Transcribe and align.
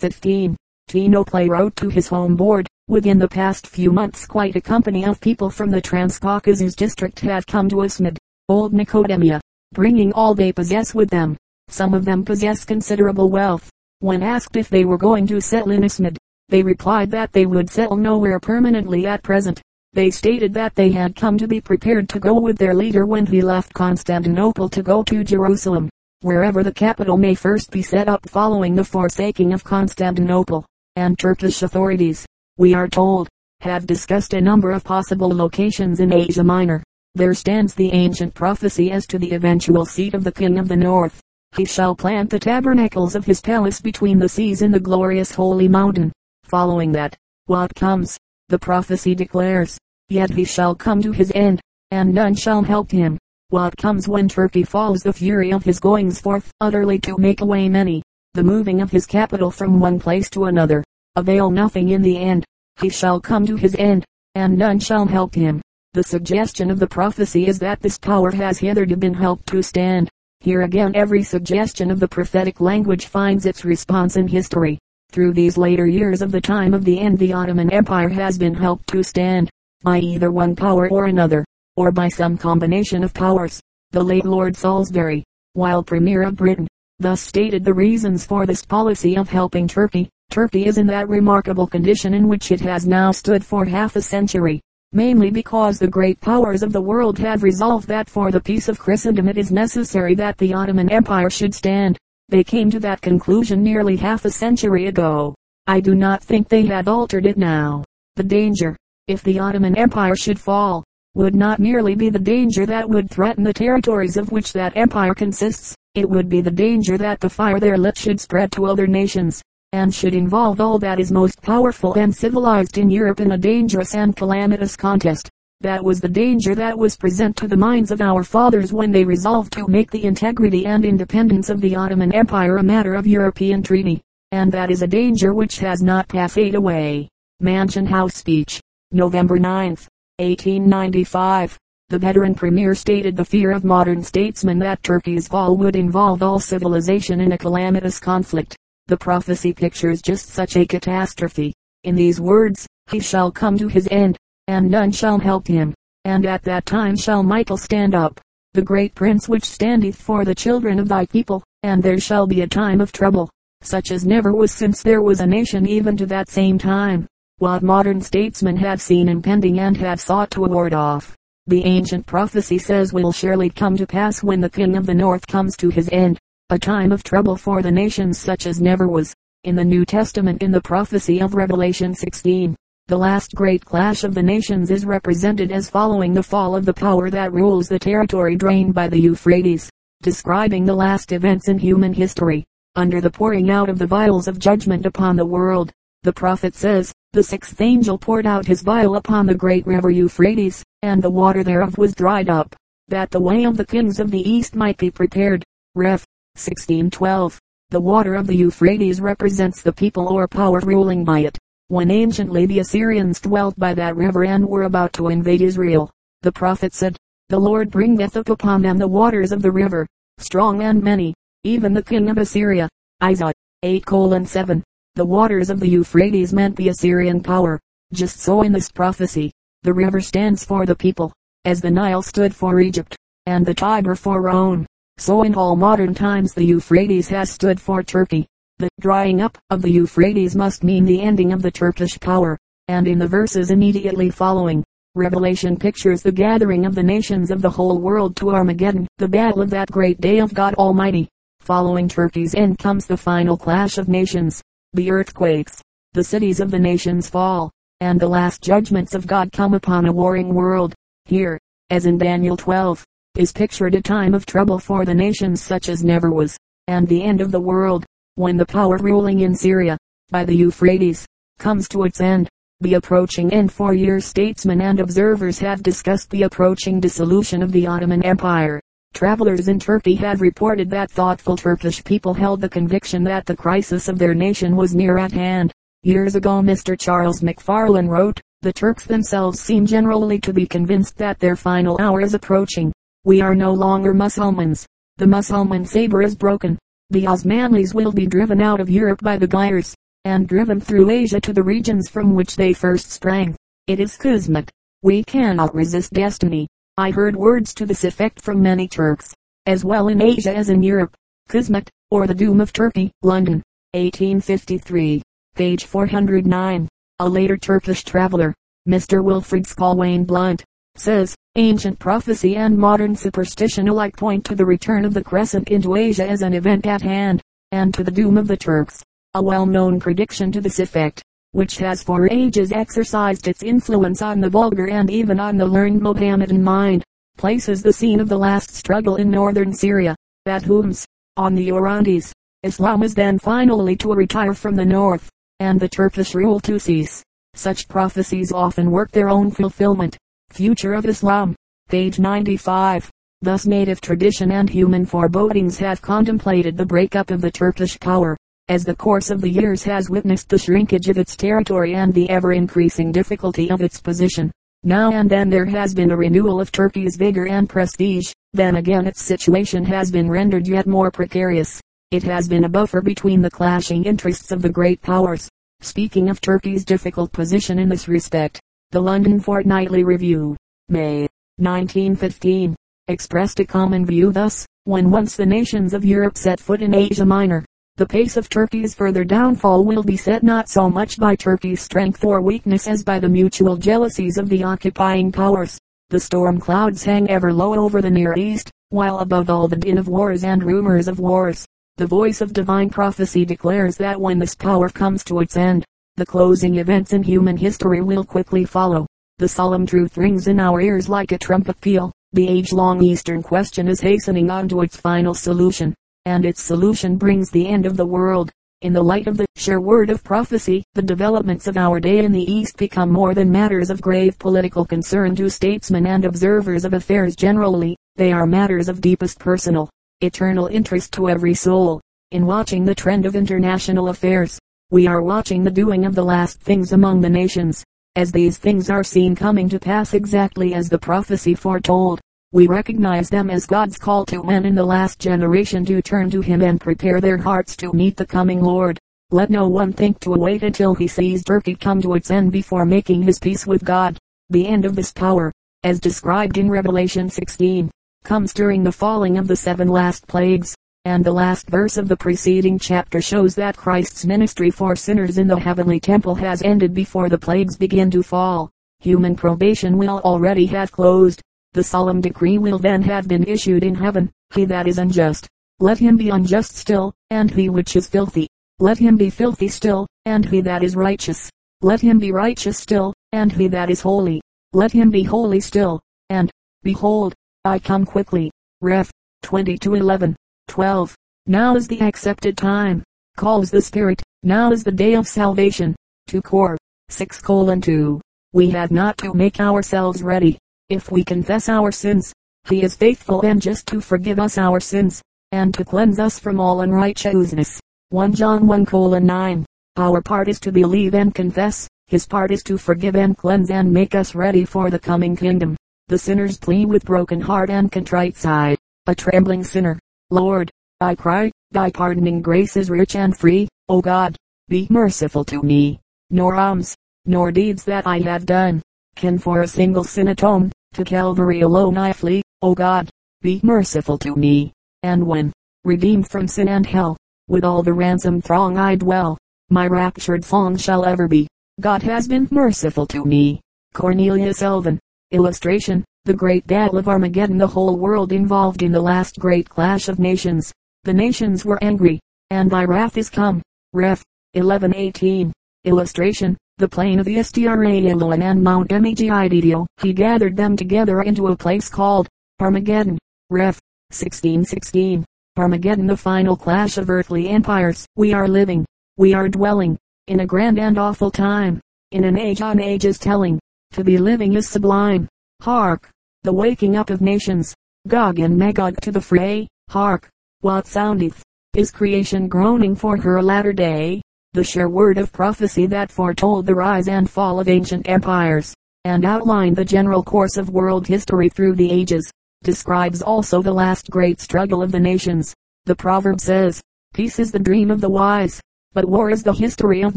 15. 0.00 0.56
Tino 0.88 1.22
Play 1.22 1.46
wrote 1.46 1.76
to 1.76 1.90
his 1.90 2.08
home 2.08 2.34
board, 2.34 2.66
within 2.88 3.18
the 3.18 3.28
past 3.28 3.66
few 3.66 3.92
months 3.92 4.26
quite 4.26 4.56
a 4.56 4.60
company 4.60 5.04
of 5.04 5.20
people 5.20 5.50
from 5.50 5.68
the 5.68 5.82
Transcaucasus 5.82 6.74
district 6.74 7.20
have 7.20 7.46
come 7.46 7.68
to 7.68 7.82
Ismid, 7.82 8.16
old 8.48 8.72
Nicomedia, 8.72 9.40
bringing 9.74 10.10
all 10.14 10.34
they 10.34 10.52
possess 10.52 10.94
with 10.94 11.10
them. 11.10 11.36
Some 11.68 11.92
of 11.92 12.06
them 12.06 12.24
possess 12.24 12.64
considerable 12.64 13.28
wealth. 13.28 13.68
When 13.98 14.22
asked 14.22 14.56
if 14.56 14.70
they 14.70 14.86
were 14.86 14.96
going 14.96 15.26
to 15.26 15.40
settle 15.42 15.72
in 15.72 15.84
Ismid, 15.84 16.16
they 16.48 16.62
replied 16.62 17.10
that 17.10 17.32
they 17.32 17.44
would 17.44 17.68
settle 17.68 17.98
nowhere 17.98 18.40
permanently 18.40 19.06
at 19.06 19.22
present. 19.22 19.60
They 19.92 20.10
stated 20.10 20.54
that 20.54 20.74
they 20.74 20.92
had 20.92 21.14
come 21.14 21.36
to 21.36 21.46
be 21.46 21.60
prepared 21.60 22.08
to 22.08 22.18
go 22.18 22.40
with 22.40 22.56
their 22.56 22.74
leader 22.74 23.04
when 23.04 23.26
he 23.26 23.42
left 23.42 23.74
Constantinople 23.74 24.70
to 24.70 24.82
go 24.82 25.02
to 25.02 25.22
Jerusalem 25.22 25.90
wherever 26.22 26.62
the 26.62 26.72
capital 26.72 27.16
may 27.16 27.34
first 27.34 27.70
be 27.70 27.80
set 27.80 28.08
up 28.08 28.28
following 28.28 28.74
the 28.74 28.84
forsaking 28.84 29.54
of 29.54 29.64
Constantinople, 29.64 30.66
and 30.96 31.18
Turkish 31.18 31.62
authorities, 31.62 32.26
we 32.58 32.74
are 32.74 32.88
told, 32.88 33.26
have 33.60 33.86
discussed 33.86 34.34
a 34.34 34.40
number 34.40 34.70
of 34.70 34.84
possible 34.84 35.30
locations 35.30 35.98
in 35.98 36.12
Asia 36.12 36.44
Minor. 36.44 36.82
There 37.14 37.32
stands 37.32 37.74
the 37.74 37.90
ancient 37.92 38.34
prophecy 38.34 38.90
as 38.90 39.06
to 39.06 39.18
the 39.18 39.32
eventual 39.32 39.86
seat 39.86 40.12
of 40.12 40.22
the 40.22 40.32
King 40.32 40.58
of 40.58 40.68
the 40.68 40.76
North. 40.76 41.20
He 41.56 41.64
shall 41.64 41.96
plant 41.96 42.28
the 42.28 42.38
tabernacles 42.38 43.14
of 43.14 43.24
his 43.24 43.40
palace 43.40 43.80
between 43.80 44.18
the 44.18 44.28
seas 44.28 44.60
in 44.60 44.70
the 44.70 44.78
glorious 44.78 45.32
holy 45.32 45.68
mountain. 45.68 46.12
Following 46.44 46.92
that, 46.92 47.16
what 47.46 47.74
comes, 47.74 48.18
the 48.48 48.58
prophecy 48.58 49.14
declares, 49.14 49.78
yet 50.10 50.30
he 50.30 50.44
shall 50.44 50.74
come 50.74 51.00
to 51.00 51.12
his 51.12 51.32
end, 51.34 51.60
and 51.90 52.12
none 52.12 52.34
shall 52.34 52.62
help 52.62 52.90
him. 52.90 53.18
What 53.50 53.76
comes 53.76 54.06
when 54.06 54.28
Turkey 54.28 54.62
falls 54.62 55.02
the 55.02 55.12
fury 55.12 55.50
of 55.50 55.64
his 55.64 55.80
goings 55.80 56.20
forth 56.20 56.52
utterly 56.60 57.00
to 57.00 57.18
make 57.18 57.40
away 57.40 57.68
many, 57.68 58.00
the 58.34 58.44
moving 58.44 58.80
of 58.80 58.92
his 58.92 59.06
capital 59.06 59.50
from 59.50 59.80
one 59.80 59.98
place 59.98 60.30
to 60.30 60.44
another, 60.44 60.84
avail 61.16 61.50
nothing 61.50 61.88
in 61.88 62.00
the 62.00 62.16
end. 62.16 62.44
He 62.80 62.88
shall 62.88 63.18
come 63.18 63.44
to 63.46 63.56
his 63.56 63.74
end, 63.74 64.04
and 64.36 64.56
none 64.56 64.78
shall 64.78 65.04
help 65.04 65.34
him. 65.34 65.60
The 65.94 66.04
suggestion 66.04 66.70
of 66.70 66.78
the 66.78 66.86
prophecy 66.86 67.48
is 67.48 67.58
that 67.58 67.80
this 67.80 67.98
power 67.98 68.30
has 68.30 68.60
hitherto 68.60 68.96
been 68.96 69.14
helped 69.14 69.46
to 69.46 69.64
stand. 69.64 70.08
Here 70.38 70.62
again 70.62 70.94
every 70.94 71.24
suggestion 71.24 71.90
of 71.90 71.98
the 71.98 72.06
prophetic 72.06 72.60
language 72.60 73.06
finds 73.06 73.46
its 73.46 73.64
response 73.64 74.14
in 74.14 74.28
history. 74.28 74.78
Through 75.10 75.32
these 75.32 75.58
later 75.58 75.88
years 75.88 76.22
of 76.22 76.30
the 76.30 76.40
time 76.40 76.72
of 76.72 76.84
the 76.84 77.00
end 77.00 77.18
the 77.18 77.32
Ottoman 77.32 77.72
Empire 77.72 78.10
has 78.10 78.38
been 78.38 78.54
helped 78.54 78.86
to 78.90 79.02
stand, 79.02 79.50
by 79.82 79.98
either 79.98 80.30
one 80.30 80.54
power 80.54 80.88
or 80.88 81.06
another 81.06 81.44
or 81.80 81.90
by 81.90 82.08
some 82.08 82.36
combination 82.36 83.02
of 83.02 83.14
powers. 83.14 83.58
The 83.92 84.04
late 84.04 84.26
Lord 84.26 84.54
Salisbury, 84.54 85.24
while 85.54 85.82
Premier 85.82 86.20
of 86.24 86.36
Britain, 86.36 86.68
thus 86.98 87.22
stated 87.22 87.64
the 87.64 87.72
reasons 87.72 88.26
for 88.26 88.44
this 88.44 88.62
policy 88.62 89.16
of 89.16 89.30
helping 89.30 89.66
Turkey. 89.66 90.10
Turkey 90.30 90.66
is 90.66 90.76
in 90.76 90.86
that 90.88 91.08
remarkable 91.08 91.66
condition 91.66 92.12
in 92.12 92.28
which 92.28 92.52
it 92.52 92.60
has 92.60 92.86
now 92.86 93.12
stood 93.12 93.42
for 93.42 93.64
half 93.64 93.96
a 93.96 94.02
century, 94.02 94.60
mainly 94.92 95.30
because 95.30 95.78
the 95.78 95.88
great 95.88 96.20
powers 96.20 96.62
of 96.62 96.74
the 96.74 96.82
world 96.82 97.18
have 97.18 97.42
resolved 97.42 97.88
that 97.88 98.10
for 98.10 98.30
the 98.30 98.42
peace 98.42 98.68
of 98.68 98.78
Christendom 98.78 99.26
it 99.26 99.38
is 99.38 99.50
necessary 99.50 100.14
that 100.16 100.36
the 100.36 100.52
Ottoman 100.52 100.90
Empire 100.90 101.30
should 101.30 101.54
stand. 101.54 101.96
They 102.28 102.44
came 102.44 102.70
to 102.72 102.80
that 102.80 103.00
conclusion 103.00 103.62
nearly 103.62 103.96
half 103.96 104.26
a 104.26 104.30
century 104.30 104.88
ago. 104.88 105.34
I 105.66 105.80
do 105.80 105.94
not 105.94 106.22
think 106.22 106.46
they 106.46 106.66
have 106.66 106.88
altered 106.88 107.24
it 107.24 107.38
now. 107.38 107.84
The 108.16 108.24
danger, 108.24 108.76
if 109.08 109.22
the 109.22 109.38
Ottoman 109.40 109.78
Empire 109.78 110.14
should 110.14 110.38
fall, 110.38 110.84
would 111.14 111.34
not 111.34 111.58
merely 111.58 111.94
be 111.94 112.08
the 112.08 112.18
danger 112.18 112.64
that 112.66 112.88
would 112.88 113.10
threaten 113.10 113.42
the 113.42 113.52
territories 113.52 114.16
of 114.16 114.30
which 114.30 114.52
that 114.52 114.76
empire 114.76 115.14
consists, 115.14 115.74
it 115.94 116.08
would 116.08 116.28
be 116.28 116.40
the 116.40 116.50
danger 116.50 116.96
that 116.96 117.18
the 117.18 117.28
fire 117.28 117.58
there 117.58 117.76
lit 117.76 117.98
should 117.98 118.20
spread 118.20 118.52
to 118.52 118.66
other 118.66 118.86
nations, 118.86 119.42
and 119.72 119.92
should 119.92 120.14
involve 120.14 120.60
all 120.60 120.78
that 120.78 121.00
is 121.00 121.10
most 121.10 121.42
powerful 121.42 121.94
and 121.94 122.14
civilized 122.14 122.78
in 122.78 122.90
Europe 122.90 123.20
in 123.20 123.32
a 123.32 123.38
dangerous 123.38 123.94
and 123.94 124.14
calamitous 124.14 124.76
contest. 124.76 125.28
That 125.62 125.84
was 125.84 126.00
the 126.00 126.08
danger 126.08 126.54
that 126.54 126.78
was 126.78 126.96
present 126.96 127.36
to 127.36 127.48
the 127.48 127.56
minds 127.56 127.90
of 127.90 128.00
our 128.00 128.22
fathers 128.22 128.72
when 128.72 128.92
they 128.92 129.04
resolved 129.04 129.52
to 129.54 129.68
make 129.68 129.90
the 129.90 130.04
integrity 130.04 130.64
and 130.64 130.84
independence 130.84 131.50
of 131.50 131.60
the 131.60 131.76
Ottoman 131.76 132.14
Empire 132.14 132.56
a 132.56 132.62
matter 132.62 132.94
of 132.94 133.06
European 133.06 133.62
treaty. 133.62 134.00
And 134.32 134.50
that 134.52 134.70
is 134.70 134.82
a 134.82 134.86
danger 134.86 135.34
which 135.34 135.58
has 135.58 135.82
not 135.82 136.08
passed 136.08 136.38
away. 136.38 137.08
Mansion 137.40 137.84
House 137.84 138.14
Speech, 138.14 138.60
November 138.92 139.38
9th. 139.38 139.86
1895, 140.20 141.58
the 141.88 141.98
veteran 141.98 142.34
premier 142.34 142.74
stated 142.74 143.16
the 143.16 143.24
fear 143.24 143.50
of 143.52 143.64
modern 143.64 144.02
statesmen 144.02 144.58
that 144.58 144.82
Turkey's 144.82 145.26
fall 145.26 145.56
would 145.56 145.74
involve 145.74 146.22
all 146.22 146.38
civilization 146.38 147.22
in 147.22 147.32
a 147.32 147.38
calamitous 147.38 147.98
conflict. 147.98 148.54
The 148.86 148.98
prophecy 148.98 149.54
pictures 149.54 150.02
just 150.02 150.28
such 150.28 150.56
a 150.56 150.66
catastrophe. 150.66 151.54
In 151.84 151.94
these 151.94 152.20
words, 152.20 152.66
he 152.90 153.00
shall 153.00 153.32
come 153.32 153.56
to 153.56 153.66
his 153.66 153.88
end, 153.90 154.18
and 154.46 154.70
none 154.70 154.92
shall 154.92 155.18
help 155.18 155.48
him. 155.48 155.72
And 156.04 156.26
at 156.26 156.42
that 156.42 156.66
time 156.66 156.96
shall 156.96 157.22
Michael 157.22 157.56
stand 157.56 157.94
up, 157.94 158.20
the 158.52 158.62
great 158.62 158.94
prince 158.94 159.26
which 159.26 159.44
standeth 159.44 159.96
for 159.96 160.26
the 160.26 160.34
children 160.34 160.78
of 160.78 160.88
thy 160.88 161.06
people, 161.06 161.42
and 161.62 161.82
there 161.82 161.98
shall 161.98 162.26
be 162.26 162.42
a 162.42 162.46
time 162.46 162.82
of 162.82 162.92
trouble, 162.92 163.30
such 163.62 163.90
as 163.90 164.04
never 164.04 164.34
was 164.34 164.52
since 164.52 164.82
there 164.82 165.00
was 165.00 165.20
a 165.20 165.26
nation 165.26 165.66
even 165.66 165.96
to 165.96 166.04
that 166.06 166.28
same 166.28 166.58
time 166.58 167.08
what 167.40 167.62
modern 167.62 168.02
statesmen 168.02 168.54
have 168.54 168.82
seen 168.82 169.08
impending 169.08 169.60
and 169.60 169.74
have 169.74 169.98
sought 169.98 170.30
to 170.30 170.42
ward 170.42 170.74
off. 170.74 171.16
The 171.46 171.64
ancient 171.64 172.04
prophecy 172.04 172.58
says 172.58 172.92
will 172.92 173.12
surely 173.12 173.48
come 173.48 173.78
to 173.78 173.86
pass 173.86 174.22
when 174.22 174.42
the 174.42 174.50
king 174.50 174.76
of 174.76 174.84
the 174.84 174.92
north 174.92 175.26
comes 175.26 175.56
to 175.56 175.70
his 175.70 175.88
end, 175.90 176.18
a 176.50 176.58
time 176.58 176.92
of 176.92 177.02
trouble 177.02 177.36
for 177.36 177.62
the 177.62 177.70
nations 177.70 178.18
such 178.18 178.46
as 178.46 178.60
never 178.60 178.88
was. 178.88 179.14
In 179.44 179.56
the 179.56 179.64
New 179.64 179.86
Testament 179.86 180.42
in 180.42 180.50
the 180.50 180.60
prophecy 180.60 181.22
of 181.22 181.32
Revelation 181.32 181.94
16, 181.94 182.54
the 182.88 182.98
last 182.98 183.34
great 183.34 183.64
clash 183.64 184.04
of 184.04 184.12
the 184.14 184.22
nations 184.22 184.70
is 184.70 184.84
represented 184.84 185.50
as 185.50 185.70
following 185.70 186.12
the 186.12 186.22
fall 186.22 186.54
of 186.54 186.66
the 186.66 186.74
power 186.74 187.08
that 187.08 187.32
rules 187.32 187.70
the 187.70 187.78
territory 187.78 188.36
drained 188.36 188.74
by 188.74 188.86
the 188.86 189.00
Euphrates, 189.00 189.70
describing 190.02 190.66
the 190.66 190.76
last 190.76 191.10
events 191.10 191.48
in 191.48 191.58
human 191.58 191.94
history, 191.94 192.44
under 192.76 193.00
the 193.00 193.10
pouring 193.10 193.48
out 193.48 193.70
of 193.70 193.78
the 193.78 193.86
vials 193.86 194.28
of 194.28 194.38
judgment 194.38 194.84
upon 194.84 195.16
the 195.16 195.24
world. 195.24 195.72
The 196.02 196.12
prophet 196.12 196.54
says, 196.54 196.94
the 197.12 197.22
sixth 197.24 197.60
angel 197.60 197.98
poured 197.98 198.24
out 198.24 198.46
his 198.46 198.62
vial 198.62 198.94
upon 198.94 199.26
the 199.26 199.34
great 199.34 199.66
river 199.66 199.90
Euphrates, 199.90 200.62
and 200.82 201.02
the 201.02 201.10
water 201.10 201.42
thereof 201.42 201.76
was 201.76 201.92
dried 201.92 202.30
up, 202.30 202.54
that 202.86 203.10
the 203.10 203.20
way 203.20 203.44
of 203.44 203.56
the 203.56 203.66
kings 203.66 203.98
of 203.98 204.12
the 204.12 204.30
east 204.30 204.54
might 204.54 204.78
be 204.78 204.92
prepared. 204.92 205.42
Ref. 205.74 206.06
1612. 206.36 207.40
The 207.70 207.80
water 207.80 208.14
of 208.14 208.28
the 208.28 208.36
Euphrates 208.36 209.00
represents 209.00 209.60
the 209.60 209.72
people 209.72 210.06
or 210.06 210.28
power 210.28 210.60
ruling 210.60 211.04
by 211.04 211.20
it. 211.20 211.36
When 211.66 211.90
anciently 211.90 212.46
the 212.46 212.60
Assyrians 212.60 213.20
dwelt 213.20 213.58
by 213.58 213.74
that 213.74 213.96
river 213.96 214.24
and 214.24 214.48
were 214.48 214.62
about 214.62 214.92
to 214.94 215.08
invade 215.08 215.42
Israel, 215.42 215.90
the 216.22 216.32
prophet 216.32 216.72
said, 216.72 216.96
The 217.28 217.40
Lord 217.40 217.70
bringeth 217.72 218.16
up 218.16 218.28
upon 218.28 218.62
them 218.62 218.78
the 218.78 218.88
waters 218.88 219.32
of 219.32 219.42
the 219.42 219.50
river, 219.50 219.86
strong 220.18 220.62
and 220.62 220.80
many, 220.80 221.14
even 221.42 221.74
the 221.74 221.82
king 221.82 222.08
of 222.08 222.18
Assyria. 222.18 222.68
Isaiah 223.02 223.32
8 223.64 223.84
7. 224.26 224.62
The 225.00 225.06
waters 225.06 225.48
of 225.48 225.60
the 225.60 225.66
Euphrates 225.66 226.30
meant 226.30 226.56
the 226.56 226.68
Assyrian 226.68 227.22
power. 227.22 227.58
Just 227.90 228.20
so 228.20 228.42
in 228.42 228.52
this 228.52 228.70
prophecy, 228.70 229.32
the 229.62 229.72
river 229.72 230.02
stands 230.02 230.44
for 230.44 230.66
the 230.66 230.74
people, 230.74 231.10
as 231.46 231.62
the 231.62 231.70
Nile 231.70 232.02
stood 232.02 232.36
for 232.36 232.60
Egypt, 232.60 232.94
and 233.24 233.46
the 233.46 233.54
Tiber 233.54 233.94
for 233.94 234.20
Rome. 234.20 234.66
So 234.98 235.22
in 235.22 235.34
all 235.34 235.56
modern 235.56 235.94
times 235.94 236.34
the 236.34 236.44
Euphrates 236.44 237.08
has 237.08 237.30
stood 237.30 237.58
for 237.58 237.82
Turkey. 237.82 238.26
The 238.58 238.68
drying 238.78 239.22
up 239.22 239.38
of 239.48 239.62
the 239.62 239.70
Euphrates 239.70 240.36
must 240.36 240.64
mean 240.64 240.84
the 240.84 241.00
ending 241.00 241.32
of 241.32 241.40
the 241.40 241.50
Turkish 241.50 241.98
power. 241.98 242.36
And 242.68 242.86
in 242.86 242.98
the 242.98 243.08
verses 243.08 243.50
immediately 243.50 244.10
following, 244.10 244.62
Revelation 244.94 245.56
pictures 245.56 246.02
the 246.02 246.12
gathering 246.12 246.66
of 246.66 246.74
the 246.74 246.82
nations 246.82 247.30
of 247.30 247.40
the 247.40 247.48
whole 247.48 247.78
world 247.78 248.16
to 248.16 248.32
Armageddon, 248.32 248.86
the 248.98 249.08
battle 249.08 249.40
of 249.40 249.48
that 249.48 249.70
great 249.70 249.98
day 250.02 250.18
of 250.18 250.34
God 250.34 250.52
Almighty. 250.56 251.08
Following 251.40 251.88
Turkey's 251.88 252.34
end 252.34 252.58
comes 252.58 252.84
the 252.84 252.98
final 252.98 253.38
clash 253.38 253.78
of 253.78 253.88
nations 253.88 254.42
the 254.72 254.90
earthquakes, 254.90 255.60
the 255.94 256.04
cities 256.04 256.38
of 256.38 256.50
the 256.50 256.58
nations 256.58 257.08
fall, 257.08 257.50
and 257.80 257.98
the 257.98 258.08
last 258.08 258.40
judgments 258.40 258.94
of 258.94 259.06
God 259.06 259.32
come 259.32 259.54
upon 259.54 259.86
a 259.86 259.92
warring 259.92 260.32
world. 260.32 260.74
Here, 261.06 261.40
as 261.70 261.86
in 261.86 261.98
Daniel 261.98 262.36
12, 262.36 262.84
is 263.16 263.32
pictured 263.32 263.74
a 263.74 263.82
time 263.82 264.14
of 264.14 264.26
trouble 264.26 264.60
for 264.60 264.84
the 264.84 264.94
nations 264.94 265.42
such 265.42 265.68
as 265.68 265.82
never 265.82 266.12
was, 266.12 266.38
and 266.68 266.86
the 266.86 267.02
end 267.02 267.20
of 267.20 267.32
the 267.32 267.40
world, 267.40 267.84
when 268.14 268.36
the 268.36 268.46
power 268.46 268.76
ruling 268.76 269.20
in 269.20 269.34
Syria, 269.34 269.76
by 270.10 270.24
the 270.24 270.34
Euphrates, 270.34 271.04
comes 271.38 271.68
to 271.68 271.82
its 271.82 272.00
end. 272.00 272.28
The 272.60 272.74
approaching 272.74 273.32
end 273.32 273.50
for 273.50 273.74
years 273.74 274.04
statesmen 274.04 274.60
and 274.60 274.78
observers 274.78 275.38
have 275.40 275.62
discussed 275.62 276.10
the 276.10 276.24
approaching 276.24 276.78
dissolution 276.78 277.42
of 277.42 277.50
the 277.50 277.66
Ottoman 277.66 278.04
Empire. 278.04 278.60
Travelers 278.94 279.48
in 279.48 279.58
Turkey 279.58 279.94
have 279.94 280.20
reported 280.20 280.68
that 280.70 280.90
thoughtful 280.90 281.36
Turkish 281.36 281.82
people 281.84 282.12
held 282.12 282.40
the 282.40 282.48
conviction 282.48 283.02
that 283.04 283.24
the 283.24 283.36
crisis 283.36 283.88
of 283.88 283.98
their 283.98 284.14
nation 284.14 284.56
was 284.56 284.74
near 284.74 284.98
at 284.98 285.12
hand. 285.12 285.52
Years 285.82 286.16
ago 286.16 286.42
Mr. 286.42 286.78
Charles 286.78 287.22
Macfarlane 287.22 287.88
wrote, 287.88 288.20
the 288.42 288.52
Turks 288.52 288.84
themselves 288.84 289.40
seem 289.40 289.64
generally 289.64 290.18
to 290.18 290.32
be 290.32 290.46
convinced 290.46 290.96
that 290.98 291.18
their 291.18 291.36
final 291.36 291.80
hour 291.80 292.00
is 292.00 292.14
approaching. 292.14 292.72
We 293.04 293.20
are 293.20 293.34
no 293.34 293.52
longer 293.52 293.94
Mussulmans. 293.94 294.66
The 294.98 295.06
Mussulman 295.06 295.66
saber 295.66 296.02
is 296.02 296.14
broken. 296.14 296.58
The 296.90 297.06
Osmanlis 297.06 297.72
will 297.72 297.92
be 297.92 298.06
driven 298.06 298.42
out 298.42 298.60
of 298.60 298.68
Europe 298.68 299.00
by 299.02 299.16
the 299.16 299.28
Giaours. 299.28 299.74
and 300.04 300.26
driven 300.26 300.60
through 300.60 300.90
Asia 300.90 301.20
to 301.20 301.32
the 301.32 301.42
regions 301.42 301.88
from 301.88 302.14
which 302.14 302.36
they 302.36 302.52
first 302.52 302.90
sprang. 302.90 303.36
It 303.66 303.80
is 303.80 303.96
Kismet. 303.96 304.50
We 304.82 305.04
cannot 305.04 305.54
resist 305.54 305.92
destiny. 305.92 306.48
I 306.80 306.92
heard 306.92 307.14
words 307.14 307.52
to 307.56 307.66
this 307.66 307.84
effect 307.84 308.22
from 308.22 308.40
many 308.40 308.66
Turks, 308.66 309.12
as 309.44 309.66
well 309.66 309.88
in 309.88 310.00
Asia 310.00 310.34
as 310.34 310.48
in 310.48 310.62
Europe. 310.62 310.96
Kismet, 311.28 311.68
or 311.90 312.06
the 312.06 312.14
Doom 312.14 312.40
of 312.40 312.54
Turkey, 312.54 312.90
London, 313.02 313.42
1853, 313.74 315.02
page 315.34 315.66
409. 315.66 316.68
A 317.00 317.06
later 317.06 317.36
Turkish 317.36 317.84
traveler, 317.84 318.34
Mr. 318.66 319.04
Wilfrid 319.04 319.44
Scawen 319.44 320.06
Blunt, 320.06 320.42
says, 320.74 321.14
ancient 321.36 321.78
prophecy 321.78 322.36
and 322.36 322.56
modern 322.56 322.96
superstition 322.96 323.68
alike 323.68 323.94
point 323.94 324.24
to 324.24 324.34
the 324.34 324.46
return 324.46 324.86
of 324.86 324.94
the 324.94 325.04
crescent 325.04 325.50
into 325.50 325.76
Asia 325.76 326.08
as 326.08 326.22
an 326.22 326.32
event 326.32 326.64
at 326.64 326.80
hand, 326.80 327.20
and 327.52 327.74
to 327.74 327.84
the 327.84 327.90
doom 327.90 328.16
of 328.16 328.26
the 328.26 328.38
Turks. 328.38 328.82
A 329.12 329.22
well-known 329.22 329.80
prediction 329.80 330.32
to 330.32 330.40
this 330.40 330.58
effect, 330.58 331.02
which 331.32 331.58
has 331.58 331.82
for 331.82 332.08
ages 332.10 332.52
exercised 332.52 333.28
its 333.28 333.42
influence 333.42 334.02
on 334.02 334.20
the 334.20 334.28
vulgar 334.28 334.68
and 334.68 334.90
even 334.90 335.20
on 335.20 335.36
the 335.36 335.46
learned 335.46 335.80
Mohammedan 335.80 336.42
mind, 336.42 336.82
places 337.16 337.62
the 337.62 337.72
scene 337.72 338.00
of 338.00 338.08
the 338.08 338.18
last 338.18 338.54
struggle 338.54 338.96
in 338.96 339.10
northern 339.10 339.52
Syria, 339.52 339.94
at 340.26 340.42
Homs, 340.42 340.84
on 341.16 341.34
the 341.34 341.52
Orontes. 341.52 342.12
Islam 342.42 342.82
is 342.82 342.94
then 342.94 343.18
finally 343.18 343.76
to 343.76 343.92
retire 343.92 344.34
from 344.34 344.56
the 344.56 344.64
north, 344.64 345.08
and 345.38 345.60
the 345.60 345.68
Turkish 345.68 346.14
rule 346.14 346.40
to 346.40 346.58
cease. 346.58 347.02
Such 347.34 347.68
prophecies 347.68 348.32
often 348.32 348.70
work 348.70 348.90
their 348.90 349.08
own 349.08 349.30
fulfillment. 349.30 349.96
Future 350.30 350.74
of 350.74 350.86
Islam, 350.86 351.36
page 351.68 351.98
95. 351.98 352.90
Thus 353.22 353.46
native 353.46 353.80
tradition 353.80 354.32
and 354.32 354.48
human 354.48 354.86
forebodings 354.86 355.58
have 355.58 355.82
contemplated 355.82 356.56
the 356.56 356.66
breakup 356.66 357.10
of 357.10 357.20
the 357.20 357.30
Turkish 357.30 357.78
power 357.78 358.16
as 358.50 358.64
the 358.64 358.74
course 358.74 359.10
of 359.10 359.20
the 359.20 359.30
years 359.30 359.62
has 359.62 359.88
witnessed 359.88 360.28
the 360.28 360.36
shrinkage 360.36 360.88
of 360.88 360.98
its 360.98 361.14
territory 361.14 361.76
and 361.76 361.94
the 361.94 362.10
ever 362.10 362.32
increasing 362.32 362.90
difficulty 362.90 363.48
of 363.48 363.62
its 363.62 363.80
position. 363.80 364.28
Now 364.64 364.90
and 364.90 365.08
then 365.08 365.30
there 365.30 365.46
has 365.46 365.72
been 365.72 365.92
a 365.92 365.96
renewal 365.96 366.40
of 366.40 366.50
Turkey's 366.50 366.96
vigor 366.96 367.28
and 367.28 367.48
prestige, 367.48 368.10
then 368.32 368.56
again 368.56 368.88
its 368.88 369.04
situation 369.04 369.64
has 369.66 369.92
been 369.92 370.10
rendered 370.10 370.48
yet 370.48 370.66
more 370.66 370.90
precarious. 370.90 371.60
It 371.92 372.02
has 372.02 372.26
been 372.26 372.42
a 372.42 372.48
buffer 372.48 372.80
between 372.80 373.22
the 373.22 373.30
clashing 373.30 373.84
interests 373.84 374.32
of 374.32 374.42
the 374.42 374.50
great 374.50 374.82
powers. 374.82 375.28
Speaking 375.60 376.08
of 376.10 376.20
Turkey's 376.20 376.64
difficult 376.64 377.12
position 377.12 377.60
in 377.60 377.68
this 377.68 377.86
respect, 377.86 378.40
the 378.72 378.80
London 378.80 379.20
Fortnightly 379.20 379.84
Review, 379.84 380.36
May 380.68 381.06
1915, 381.36 382.56
expressed 382.88 383.38
a 383.38 383.44
common 383.44 383.86
view 383.86 384.10
thus, 384.10 384.44
when 384.64 384.90
once 384.90 385.14
the 385.14 385.24
nations 385.24 385.72
of 385.72 385.84
Europe 385.84 386.18
set 386.18 386.40
foot 386.40 386.62
in 386.62 386.74
Asia 386.74 387.06
Minor, 387.06 387.44
the 387.80 387.86
pace 387.86 388.18
of 388.18 388.28
Turkey's 388.28 388.74
further 388.74 389.04
downfall 389.04 389.64
will 389.64 389.82
be 389.82 389.96
set 389.96 390.22
not 390.22 390.50
so 390.50 390.68
much 390.68 390.98
by 390.98 391.16
Turkey's 391.16 391.62
strength 391.62 392.04
or 392.04 392.20
weakness 392.20 392.68
as 392.68 392.84
by 392.84 392.98
the 392.98 393.08
mutual 393.08 393.56
jealousies 393.56 394.18
of 394.18 394.28
the 394.28 394.44
occupying 394.44 395.10
powers. 395.10 395.58
The 395.88 395.98
storm 395.98 396.38
clouds 396.38 396.84
hang 396.84 397.08
ever 397.08 397.32
low 397.32 397.54
over 397.54 397.80
the 397.80 397.90
Near 397.90 398.12
East, 398.18 398.50
while 398.68 398.98
above 398.98 399.30
all 399.30 399.48
the 399.48 399.56
din 399.56 399.78
of 399.78 399.88
wars 399.88 400.24
and 400.24 400.44
rumors 400.44 400.88
of 400.88 401.00
wars, 401.00 401.46
the 401.78 401.86
voice 401.86 402.20
of 402.20 402.34
divine 402.34 402.68
prophecy 402.68 403.24
declares 403.24 403.78
that 403.78 403.98
when 403.98 404.18
this 404.18 404.34
power 404.34 404.68
comes 404.68 405.02
to 405.04 405.20
its 405.20 405.38
end, 405.38 405.64
the 405.96 406.04
closing 406.04 406.56
events 406.56 406.92
in 406.92 407.02
human 407.02 407.38
history 407.38 407.80
will 407.80 408.04
quickly 408.04 408.44
follow. 408.44 408.86
The 409.16 409.28
solemn 409.28 409.64
truth 409.64 409.96
rings 409.96 410.28
in 410.28 410.38
our 410.38 410.60
ears 410.60 410.90
like 410.90 411.12
a 411.12 411.18
trumpet 411.18 411.58
peal. 411.62 411.92
The 412.12 412.28
age-long 412.28 412.82
Eastern 412.82 413.22
question 413.22 413.68
is 413.68 413.80
hastening 413.80 414.28
on 414.28 414.50
to 414.50 414.60
its 414.60 414.76
final 414.76 415.14
solution 415.14 415.74
and 416.06 416.24
its 416.24 416.42
solution 416.42 416.96
brings 416.96 417.30
the 417.30 417.46
end 417.46 417.66
of 417.66 417.76
the 417.76 417.86
world. 417.86 418.30
In 418.62 418.72
the 418.72 418.82
light 418.82 419.06
of 419.06 419.16
the 419.16 419.26
sure 419.36 419.60
word 419.60 419.88
of 419.88 420.04
prophecy, 420.04 420.62
the 420.74 420.82
developments 420.82 421.46
of 421.46 421.56
our 421.56 421.80
day 421.80 421.98
in 421.98 422.12
the 422.12 422.30
East 422.30 422.56
become 422.56 422.90
more 422.90 423.14
than 423.14 423.30
matters 423.30 423.70
of 423.70 423.80
grave 423.80 424.18
political 424.18 424.64
concern 424.64 425.14
to 425.16 425.30
statesmen 425.30 425.86
and 425.86 426.04
observers 426.04 426.64
of 426.64 426.74
affairs 426.74 427.16
generally. 427.16 427.76
They 427.96 428.12
are 428.12 428.26
matters 428.26 428.68
of 428.68 428.80
deepest 428.80 429.18
personal, 429.18 429.70
eternal 430.00 430.46
interest 430.46 430.92
to 430.94 431.08
every 431.08 431.34
soul. 431.34 431.80
In 432.10 432.26
watching 432.26 432.64
the 432.64 432.74
trend 432.74 433.06
of 433.06 433.16
international 433.16 433.88
affairs, 433.88 434.38
we 434.70 434.86
are 434.86 435.02
watching 435.02 435.42
the 435.42 435.50
doing 435.50 435.84
of 435.84 435.94
the 435.94 436.04
last 436.04 436.40
things 436.40 436.72
among 436.72 437.00
the 437.00 437.10
nations. 437.10 437.64
As 437.96 438.12
these 438.12 438.38
things 438.38 438.70
are 438.70 438.84
seen 438.84 439.14
coming 439.14 439.48
to 439.48 439.58
pass 439.58 439.94
exactly 439.94 440.54
as 440.54 440.68
the 440.68 440.78
prophecy 440.78 441.34
foretold, 441.34 442.00
we 442.32 442.46
recognize 442.46 443.10
them 443.10 443.28
as 443.28 443.44
God's 443.44 443.76
call 443.76 444.06
to 444.06 444.22
men 444.22 444.44
in 444.44 444.54
the 444.54 444.64
last 444.64 445.00
generation 445.00 445.64
to 445.64 445.82
turn 445.82 446.10
to 446.10 446.20
Him 446.20 446.42
and 446.42 446.60
prepare 446.60 447.00
their 447.00 447.18
hearts 447.18 447.56
to 447.56 447.72
meet 447.72 447.96
the 447.96 448.06
coming 448.06 448.40
Lord. 448.40 448.78
Let 449.10 449.30
no 449.30 449.48
one 449.48 449.72
think 449.72 449.98
to 450.00 450.10
wait 450.10 450.44
until 450.44 450.76
he 450.76 450.86
sees 450.86 451.24
Turkey 451.24 451.56
come 451.56 451.82
to 451.82 451.94
its 451.94 452.08
end 452.08 452.30
before 452.30 452.64
making 452.64 453.02
his 453.02 453.18
peace 453.18 453.44
with 453.44 453.64
God. 453.64 453.98
The 454.28 454.46
end 454.46 454.64
of 454.64 454.76
this 454.76 454.92
power, 454.92 455.32
as 455.64 455.80
described 455.80 456.38
in 456.38 456.48
Revelation 456.48 457.10
16, 457.10 457.68
comes 458.04 458.32
during 458.32 458.62
the 458.62 458.70
falling 458.70 459.18
of 459.18 459.26
the 459.26 459.34
seven 459.34 459.66
last 459.66 460.06
plagues, 460.06 460.54
and 460.84 461.04
the 461.04 461.10
last 461.10 461.50
verse 461.50 461.76
of 461.76 461.88
the 461.88 461.96
preceding 461.96 462.60
chapter 462.60 463.02
shows 463.02 463.34
that 463.34 463.56
Christ's 463.56 464.06
ministry 464.06 464.50
for 464.50 464.76
sinners 464.76 465.18
in 465.18 465.26
the 465.26 465.40
heavenly 465.40 465.80
temple 465.80 466.14
has 466.14 466.42
ended 466.42 466.74
before 466.74 467.08
the 467.08 467.18
plagues 467.18 467.56
begin 467.56 467.90
to 467.90 468.04
fall. 468.04 468.52
Human 468.78 469.16
probation 469.16 469.76
will 469.76 469.98
already 470.04 470.46
have 470.46 470.70
closed 470.70 471.20
the 471.52 471.64
solemn 471.64 472.00
decree 472.00 472.38
will 472.38 472.58
then 472.58 472.82
have 472.82 473.08
been 473.08 473.24
issued 473.24 473.64
in 473.64 473.74
heaven. 473.74 474.10
He 474.34 474.44
that 474.44 474.68
is 474.68 474.78
unjust, 474.78 475.26
let 475.58 475.78
him 475.78 475.96
be 475.96 476.10
unjust 476.10 476.56
still, 476.56 476.94
and 477.10 477.30
he 477.30 477.48
which 477.48 477.74
is 477.76 477.88
filthy, 477.88 478.28
let 478.58 478.78
him 478.78 478.96
be 478.96 479.10
filthy 479.10 479.48
still, 479.48 479.86
and 480.04 480.24
he 480.24 480.40
that 480.42 480.62
is 480.62 480.76
righteous, 480.76 481.30
let 481.60 481.80
him 481.80 481.98
be 481.98 482.12
righteous 482.12 482.58
still, 482.58 482.94
and 483.12 483.32
he 483.32 483.48
that 483.48 483.70
is 483.70 483.80
holy, 483.80 484.20
let 484.52 484.72
him 484.72 484.90
be 484.90 485.02
holy 485.02 485.40
still. 485.40 485.80
And, 486.08 486.30
behold, 486.62 487.14
I 487.44 487.58
come 487.58 487.84
quickly. 487.84 488.30
Ref. 488.60 488.90
2211, 489.22 490.16
12. 490.48 490.94
Now 491.26 491.56
is 491.56 491.68
the 491.68 491.80
accepted 491.80 492.36
time, 492.36 492.82
calls 493.16 493.50
the 493.50 493.60
Spirit, 493.60 494.02
now 494.22 494.52
is 494.52 494.64
the 494.64 494.72
day 494.72 494.94
of 494.94 495.06
salvation. 495.06 495.76
To 496.08 496.22
Cor. 496.22 496.56
6 496.88 497.20
colon 497.20 497.60
2. 497.60 498.00
We 498.32 498.50
have 498.50 498.70
not 498.70 498.98
to 498.98 499.14
make 499.14 499.40
ourselves 499.40 500.02
ready, 500.02 500.38
if 500.70 500.90
we 500.90 501.02
confess 501.02 501.48
our 501.48 501.72
sins, 501.72 502.12
he 502.48 502.62
is 502.62 502.76
faithful 502.76 503.22
and 503.22 503.42
just 503.42 503.66
to 503.66 503.80
forgive 503.80 504.20
us 504.20 504.38
our 504.38 504.60
sins, 504.60 505.02
and 505.32 505.52
to 505.52 505.64
cleanse 505.64 505.98
us 505.98 506.18
from 506.18 506.38
all 506.38 506.60
unrighteousness. 506.60 507.60
1 507.90 508.14
John 508.14 508.46
1 508.46 508.64
colon 508.64 509.04
9. 509.04 509.44
Our 509.76 510.00
part 510.00 510.28
is 510.28 510.38
to 510.40 510.52
believe 510.52 510.94
and 510.94 511.12
confess, 511.12 511.68
his 511.88 512.06
part 512.06 512.30
is 512.30 512.44
to 512.44 512.56
forgive 512.56 512.94
and 512.94 513.16
cleanse 513.16 513.50
and 513.50 513.72
make 513.72 513.96
us 513.96 514.14
ready 514.14 514.44
for 514.44 514.70
the 514.70 514.78
coming 514.78 515.16
kingdom. 515.16 515.56
The 515.88 515.98
sinner's 515.98 516.38
plea 516.38 516.66
with 516.66 516.84
broken 516.84 517.20
heart 517.20 517.50
and 517.50 517.70
contrite 517.70 518.16
side. 518.16 518.56
A 518.86 518.94
trembling 518.94 519.42
sinner. 519.42 519.76
Lord, 520.10 520.50
I 520.80 520.94
cry, 520.94 521.32
thy 521.50 521.70
pardoning 521.70 522.22
grace 522.22 522.56
is 522.56 522.70
rich 522.70 522.94
and 522.94 523.16
free, 523.16 523.48
O 523.68 523.80
God, 523.80 524.16
be 524.48 524.68
merciful 524.70 525.24
to 525.24 525.42
me. 525.42 525.80
Nor 526.10 526.36
alms, 526.36 526.76
nor 527.06 527.32
deeds 527.32 527.64
that 527.64 527.88
I 527.88 527.98
have 528.00 528.24
done, 528.24 528.62
can 528.94 529.18
for 529.18 529.42
a 529.42 529.48
single 529.48 529.84
sin 529.84 530.08
atone. 530.08 530.52
To 530.74 530.84
Calvary 530.84 531.40
alone 531.40 531.76
I 531.76 531.92
flee, 531.92 532.22
O 532.42 532.54
God, 532.54 532.88
be 533.22 533.40
merciful 533.42 533.98
to 533.98 534.14
me. 534.14 534.52
And 534.84 535.06
when, 535.06 535.32
redeemed 535.64 536.08
from 536.08 536.28
sin 536.28 536.48
and 536.48 536.64
hell, 536.64 536.96
with 537.28 537.44
all 537.44 537.62
the 537.62 537.72
ransom 537.72 538.22
throng 538.22 538.56
I 538.56 538.76
dwell, 538.76 539.18
my 539.48 539.66
raptured 539.66 540.24
song 540.24 540.56
shall 540.56 540.84
ever 540.84 541.08
be, 541.08 541.26
God 541.60 541.82
has 541.82 542.06
been 542.06 542.28
merciful 542.30 542.86
to 542.86 543.04
me. 543.04 543.40
Cornelius 543.74 544.42
Elven. 544.42 544.78
Illustration, 545.10 545.84
the 546.04 546.14
great 546.14 546.46
battle 546.46 546.78
of 546.78 546.88
Armageddon 546.88 547.36
the 547.36 547.46
whole 547.46 547.76
world 547.76 548.12
involved 548.12 548.62
in 548.62 548.70
the 548.70 548.80
last 548.80 549.18
great 549.18 549.48
clash 549.48 549.88
of 549.88 549.98
nations. 549.98 550.52
The 550.84 550.94
nations 550.94 551.44
were 551.44 551.62
angry, 551.62 551.98
and 552.30 552.48
thy 552.48 552.64
wrath 552.64 552.96
is 552.96 553.10
come. 553.10 553.42
Ref. 553.72 554.04
1118. 554.34 555.32
Illustration, 555.64 556.36
the 556.60 556.68
plain 556.68 557.00
of 557.00 557.06
the 557.06 557.16
Esdraelon 557.16 558.22
and 558.22 558.44
Mount 558.44 558.70
Megiddo. 558.70 559.66
He 559.80 559.92
gathered 559.94 560.36
them 560.36 560.56
together 560.56 561.00
into 561.00 561.28
a 561.28 561.36
place 561.36 561.70
called 561.70 562.06
Armageddon. 562.38 562.98
Ref. 563.30 563.58
1616. 563.90 565.04
Armageddon 565.38 565.86
the 565.86 565.96
final 565.96 566.36
clash 566.36 566.76
of 566.76 566.90
earthly 566.90 567.30
empires. 567.30 567.86
We 567.96 568.12
are 568.12 568.28
living, 568.28 568.66
we 568.98 569.14
are 569.14 569.28
dwelling, 569.28 569.78
in 570.06 570.20
a 570.20 570.26
grand 570.26 570.58
and 570.58 570.76
awful 570.76 571.10
time, 571.10 571.60
in 571.92 572.04
an 572.04 572.18
age 572.18 572.42
on 572.42 572.60
ages 572.60 572.98
telling. 572.98 573.40
To 573.72 573.82
be 573.82 573.96
living 573.96 574.34
is 574.34 574.48
sublime. 574.48 575.08
Hark! 575.40 575.88
The 576.24 576.32
waking 576.32 576.76
up 576.76 576.90
of 576.90 577.00
nations. 577.00 577.54
Gog 577.88 578.18
and 578.18 578.36
Magog 578.36 578.80
to 578.82 578.92
the 578.92 579.00
fray. 579.00 579.48
Hark! 579.70 580.10
What 580.40 580.66
soundeth? 580.66 581.22
Is 581.54 581.70
creation 581.70 582.28
groaning 582.28 582.76
for 582.76 582.98
her 582.98 583.22
latter 583.22 583.54
day? 583.54 584.02
The 584.32 584.44
sure 584.44 584.68
word 584.68 584.96
of 584.96 585.12
prophecy 585.12 585.66
that 585.66 585.90
foretold 585.90 586.46
the 586.46 586.54
rise 586.54 586.86
and 586.86 587.10
fall 587.10 587.40
of 587.40 587.48
ancient 587.48 587.88
empires, 587.88 588.54
and 588.84 589.04
outlined 589.04 589.56
the 589.56 589.64
general 589.64 590.04
course 590.04 590.36
of 590.36 590.50
world 590.50 590.86
history 590.86 591.28
through 591.28 591.56
the 591.56 591.68
ages, 591.68 592.08
describes 592.44 593.02
also 593.02 593.42
the 593.42 593.52
last 593.52 593.90
great 593.90 594.20
struggle 594.20 594.62
of 594.62 594.70
the 594.70 594.78
nations. 594.78 595.34
The 595.64 595.74
proverb 595.74 596.20
says, 596.20 596.60
Peace 596.94 597.18
is 597.18 597.32
the 597.32 597.40
dream 597.40 597.72
of 597.72 597.80
the 597.80 597.90
wise, 597.90 598.40
But 598.72 598.84
war 598.84 599.10
is 599.10 599.24
the 599.24 599.32
history 599.32 599.82
of 599.82 599.96